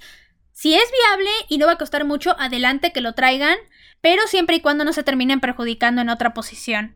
si 0.53 0.75
es 0.75 0.89
viable 0.91 1.29
y 1.49 1.57
no 1.57 1.65
va 1.65 1.73
a 1.73 1.77
costar 1.77 2.05
mucho, 2.05 2.37
adelante 2.39 2.93
que 2.93 3.01
lo 3.01 3.13
traigan, 3.13 3.57
pero 4.01 4.21
siempre 4.27 4.57
y 4.57 4.61
cuando 4.61 4.85
no 4.85 4.93
se 4.93 5.03
terminen 5.03 5.39
perjudicando 5.39 6.01
en 6.01 6.09
otra 6.09 6.33
posición. 6.33 6.95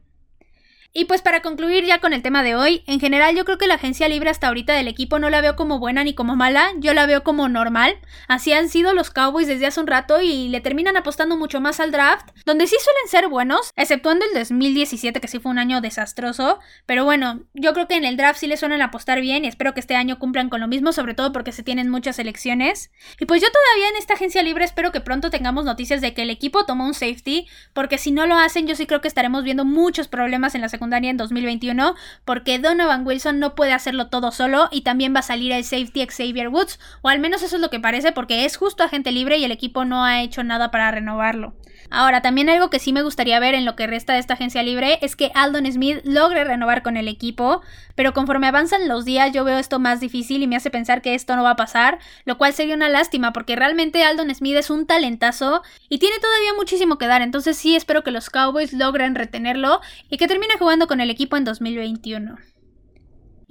Y 0.94 1.06
pues 1.06 1.22
para 1.22 1.42
concluir 1.42 1.86
ya 1.86 2.00
con 2.00 2.12
el 2.12 2.22
tema 2.22 2.44
de 2.44 2.54
hoy, 2.54 2.84
en 2.86 3.00
general 3.00 3.34
yo 3.34 3.46
creo 3.46 3.58
que 3.58 3.68
la 3.68 3.76
agencia 3.76 4.10
libre 4.10 4.30
hasta 4.30 4.50
ahorita 4.50 4.74
del 4.74 4.90
equipo 4.90 5.20
no 5.20 5.30
la 5.30 5.40
veo 5.40 5.56
como 5.56 5.80
buena 5.80 6.04
ni 6.04 6.14
como 6.14 6.36
mala, 6.36 6.74
yo 6.80 6.94
la 6.94 7.06
veo 7.06 7.24
como 7.24 7.48
normal. 7.48 7.98
Así 8.28 8.52
han 8.52 8.68
sido 8.68 8.94
los 8.94 9.10
Cowboys 9.10 9.48
desde 9.48 9.68
hace 9.68 9.80
un 9.80 9.88
rato 9.88 10.22
y 10.22 10.50
le 10.50 10.60
terminan 10.60 10.98
apostando 10.98 11.38
mucho 11.38 11.62
más 11.62 11.80
al 11.80 11.92
draft, 11.92 12.32
donde 12.46 12.68
sí 12.68 12.76
suelen 12.78 13.08
ser 13.08 13.30
buenos, 13.30 13.72
exceptuando 13.78 14.26
el 14.26 14.38
2017 14.38 15.22
que 15.22 15.30
sí 15.30 15.40
fue 15.40 15.52
un 15.52 15.60
año 15.60 15.80
desastroso, 15.80 16.60
pero 16.86 17.06
bueno, 17.06 17.44
yo 17.54 17.72
creo 17.72 17.88
que 17.88 17.96
en 17.96 18.04
el 18.04 18.18
draft 18.18 18.42
sí 18.42 18.48
le 18.48 18.58
suelen 18.58 18.82
apostar 18.82 19.22
bien 19.22 19.46
y 19.46 19.48
espero 19.48 19.74
que 19.74 19.80
este 19.80 19.96
año 19.96 20.20
cumplan 20.20 20.50
con 20.50 20.60
lo 20.60 20.68
mismo, 20.68 20.92
sobre 20.92 21.14
todo 21.14 21.32
porque 21.32 21.54
se 21.54 21.64
tienen 21.64 21.88
muchas 21.88 22.20
elecciones. 22.20 22.92
Y 23.18 23.28
pues 23.28 23.42
yo 23.42 23.48
todavía 23.50 23.88
en 23.92 23.96
esta 23.96 24.16
agencia 24.16 24.44
libre 24.44 24.66
espero 24.66 24.92
que 24.92 25.00
pronto 25.00 25.30
tengamos 25.30 25.64
noticias 25.64 26.02
de 26.02 26.14
que 26.14 26.24
el 26.24 26.30
equipo 26.30 26.66
tomó 26.66 26.86
un 26.86 26.94
safety, 26.94 27.48
porque 27.72 27.98
si 27.98 28.12
no 28.12 28.26
lo 28.28 28.36
hacen 28.36 28.68
yo 28.68 28.76
sí 28.76 28.86
creo 28.86 29.00
que 29.00 29.08
estaremos 29.08 29.46
viendo 29.46 29.64
muchos 29.64 30.10
problemas 30.10 30.54
en 30.54 30.60
la 30.60 30.68
secundaria 30.68 30.81
en 30.82 31.18
2021 31.18 31.96
porque 32.26 32.60
Donovan 32.60 33.06
Wilson 33.06 33.40
no 33.40 33.56
puede 33.56 33.74
hacerlo 33.74 34.08
todo 34.08 34.32
solo 34.32 34.68
y 34.72 34.82
también 34.82 35.14
va 35.16 35.20
a 35.20 35.24
salir 35.24 35.52
el 35.52 35.64
safety 35.64 36.06
Xavier 36.08 36.50
Woods, 36.50 36.80
o 37.02 37.10
al 37.10 37.20
menos 37.20 37.44
eso 37.44 37.56
es 37.56 37.62
lo 37.62 37.70
que 37.70 37.80
parece 37.80 38.12
porque 38.12 38.46
es 38.46 38.58
justo 38.58 38.84
agente 38.84 39.12
libre 39.12 39.38
y 39.38 39.44
el 39.44 39.52
equipo 39.52 39.86
no 39.86 40.04
ha 40.04 40.22
hecho 40.22 40.44
nada 40.44 40.72
para 40.72 40.92
renovarlo. 40.92 41.54
Ahora, 41.94 42.22
también 42.22 42.50
algo 42.50 42.70
que 42.70 42.80
sí 42.80 42.94
me 42.94 43.04
gustaría 43.04 43.38
ver 43.42 43.54
en 43.54 43.66
lo 43.66 43.76
que 43.76 43.86
resta 43.86 44.14
de 44.14 44.20
esta 44.20 44.36
agencia 44.36 44.64
libre 44.64 44.98
es 45.02 45.18
que 45.18 45.30
Aldon 45.36 45.70
Smith 45.70 46.00
logre 46.06 46.46
renovar 46.46 46.84
con 46.84 46.96
el 46.96 47.10
equipo, 47.10 47.62
pero 47.96 48.14
conforme 48.14 48.48
avanzan 48.48 48.88
los 48.88 49.04
días 49.04 49.34
yo 49.34 49.44
veo 49.44 49.58
esto 49.58 49.78
más 49.78 50.00
difícil 50.00 50.42
y 50.42 50.48
me 50.48 50.56
hace 50.56 50.70
pensar 50.70 51.02
que 51.02 51.16
esto 51.16 51.36
no 51.36 51.44
va 51.44 51.52
a 51.52 51.56
pasar, 51.58 52.00
lo 52.24 52.38
cual 52.38 52.54
sería 52.54 52.76
una 52.76 52.88
lástima 52.88 53.34
porque 53.34 53.58
realmente 53.58 54.06
Aldon 54.06 54.34
Smith 54.34 54.56
es 54.56 54.70
un 54.70 54.88
talentazo 54.88 55.64
y 55.90 56.00
tiene 56.00 56.18
todavía 56.20 56.54
muchísimo 56.56 56.98
que 56.98 57.08
dar, 57.08 57.22
entonces 57.22 57.58
sí 57.58 57.76
espero 57.76 58.06
que 58.06 58.12
los 58.12 58.30
Cowboys 58.30 58.72
logren 58.72 59.14
retenerlo 59.14 59.82
y 60.10 60.16
que 60.16 60.30
termine 60.30 60.54
jugando 60.58 60.88
con 60.88 61.02
el 61.02 61.10
equipo 61.10 61.36
en 61.36 61.44
2021. 61.44 62.38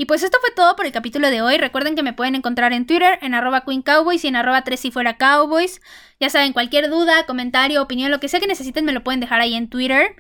Y 0.01 0.07
pues 0.07 0.23
esto 0.23 0.39
fue 0.41 0.51
todo 0.51 0.77
por 0.77 0.87
el 0.87 0.93
capítulo 0.93 1.29
de 1.29 1.43
hoy. 1.43 1.59
Recuerden 1.59 1.95
que 1.95 2.03
me 2.03 2.15
pueden 2.15 2.35
encontrar 2.35 2.73
en 2.73 2.87
Twitter, 2.87 3.19
en 3.21 3.35
arroba 3.35 3.67
Queen 3.67 3.85
y 4.11 4.27
en 4.27 4.35
arroba 4.35 4.65
3 4.65 4.81
si 4.81 4.91
fuera 4.91 5.19
Cowboys. 5.19 5.83
Ya 6.19 6.31
saben, 6.31 6.55
cualquier 6.55 6.89
duda, 6.89 7.27
comentario, 7.27 7.83
opinión, 7.83 8.11
lo 8.11 8.19
que 8.19 8.31
sea 8.31 8.41
que 8.41 8.47
necesiten 8.47 8.87
me 8.87 8.95
lo 8.95 9.05
pueden 9.05 9.21
dejar 9.21 9.43
ahí 9.43 9.55
en 9.55 9.69
Twitter. 9.69 10.17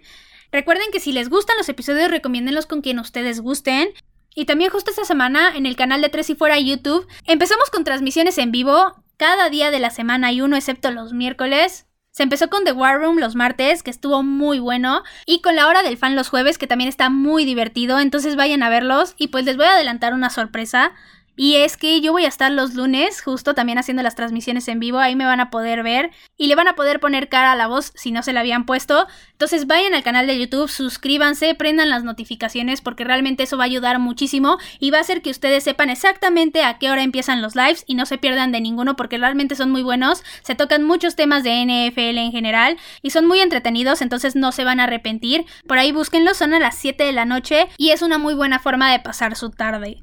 Recuerden 0.52 0.88
que 0.92 1.00
si 1.00 1.12
les 1.12 1.30
gustan 1.30 1.56
los 1.56 1.70
episodios, 1.70 2.10
recomiéndenlos 2.10 2.66
con 2.66 2.82
quien 2.82 2.98
ustedes 2.98 3.40
gusten. 3.40 3.88
Y 4.34 4.44
también 4.44 4.70
justo 4.70 4.90
esta 4.90 5.06
semana 5.06 5.56
en 5.56 5.64
el 5.64 5.76
canal 5.76 6.02
de 6.02 6.10
3 6.10 6.26
si 6.26 6.34
fuera 6.34 6.60
YouTube 6.60 7.08
empezamos 7.24 7.70
con 7.70 7.82
transmisiones 7.82 8.36
en 8.36 8.52
vivo. 8.52 9.02
Cada 9.16 9.48
día 9.48 9.70
de 9.70 9.80
la 9.80 9.88
semana 9.88 10.26
hay 10.26 10.42
uno 10.42 10.56
excepto 10.56 10.90
los 10.90 11.14
miércoles. 11.14 11.86
Se 12.12 12.24
empezó 12.24 12.50
con 12.50 12.64
The 12.64 12.72
War 12.72 12.98
Room 12.98 13.18
los 13.18 13.36
martes, 13.36 13.84
que 13.84 13.90
estuvo 13.90 14.24
muy 14.24 14.58
bueno, 14.58 15.04
y 15.26 15.42
con 15.42 15.54
la 15.54 15.68
hora 15.68 15.84
del 15.84 15.96
fan 15.96 16.16
los 16.16 16.28
jueves, 16.28 16.58
que 16.58 16.66
también 16.66 16.88
está 16.88 17.08
muy 17.08 17.44
divertido, 17.44 18.00
entonces 18.00 18.34
vayan 18.34 18.64
a 18.64 18.68
verlos 18.68 19.14
y 19.16 19.28
pues 19.28 19.44
les 19.44 19.56
voy 19.56 19.66
a 19.66 19.74
adelantar 19.74 20.12
una 20.12 20.28
sorpresa. 20.28 20.92
Y 21.36 21.56
es 21.56 21.76
que 21.76 22.00
yo 22.00 22.12
voy 22.12 22.24
a 22.24 22.28
estar 22.28 22.52
los 22.52 22.74
lunes, 22.74 23.22
justo 23.22 23.54
también 23.54 23.78
haciendo 23.78 24.02
las 24.02 24.14
transmisiones 24.14 24.68
en 24.68 24.78
vivo, 24.78 24.98
ahí 24.98 25.16
me 25.16 25.24
van 25.24 25.40
a 25.40 25.50
poder 25.50 25.82
ver 25.82 26.10
y 26.36 26.48
le 26.48 26.54
van 26.54 26.68
a 26.68 26.74
poder 26.74 27.00
poner 27.00 27.28
cara 27.28 27.52
a 27.52 27.56
la 27.56 27.66
voz 27.66 27.92
si 27.94 28.12
no 28.12 28.22
se 28.22 28.32
la 28.32 28.40
habían 28.40 28.66
puesto. 28.66 29.06
Entonces 29.32 29.66
vayan 29.66 29.94
al 29.94 30.02
canal 30.02 30.26
de 30.26 30.38
YouTube, 30.38 30.68
suscríbanse, 30.68 31.54
prendan 31.54 31.88
las 31.88 32.04
notificaciones 32.04 32.82
porque 32.82 33.04
realmente 33.04 33.44
eso 33.44 33.56
va 33.56 33.64
a 33.64 33.66
ayudar 33.66 33.98
muchísimo 33.98 34.58
y 34.80 34.90
va 34.90 34.98
a 34.98 35.00
hacer 35.00 35.22
que 35.22 35.30
ustedes 35.30 35.64
sepan 35.64 35.88
exactamente 35.88 36.62
a 36.62 36.78
qué 36.78 36.90
hora 36.90 37.02
empiezan 37.02 37.40
los 37.40 37.54
lives 37.54 37.84
y 37.86 37.94
no 37.94 38.04
se 38.04 38.18
pierdan 38.18 38.52
de 38.52 38.60
ninguno 38.60 38.96
porque 38.96 39.16
realmente 39.16 39.54
son 39.54 39.70
muy 39.70 39.82
buenos. 39.82 40.22
Se 40.42 40.54
tocan 40.54 40.82
muchos 40.82 41.16
temas 41.16 41.42
de 41.42 41.64
NFL 41.64 42.18
en 42.18 42.32
general 42.32 42.76
y 43.02 43.10
son 43.10 43.26
muy 43.26 43.40
entretenidos, 43.40 44.02
entonces 44.02 44.36
no 44.36 44.52
se 44.52 44.64
van 44.64 44.80
a 44.80 44.84
arrepentir. 44.84 45.46
Por 45.66 45.78
ahí 45.78 45.92
búsquenlos, 45.92 46.36
son 46.36 46.52
a 46.52 46.58
las 46.58 46.76
7 46.76 47.02
de 47.02 47.12
la 47.12 47.24
noche 47.24 47.68
y 47.78 47.90
es 47.90 48.02
una 48.02 48.18
muy 48.18 48.34
buena 48.34 48.58
forma 48.58 48.92
de 48.92 49.00
pasar 49.00 49.36
su 49.36 49.50
tarde. 49.50 50.02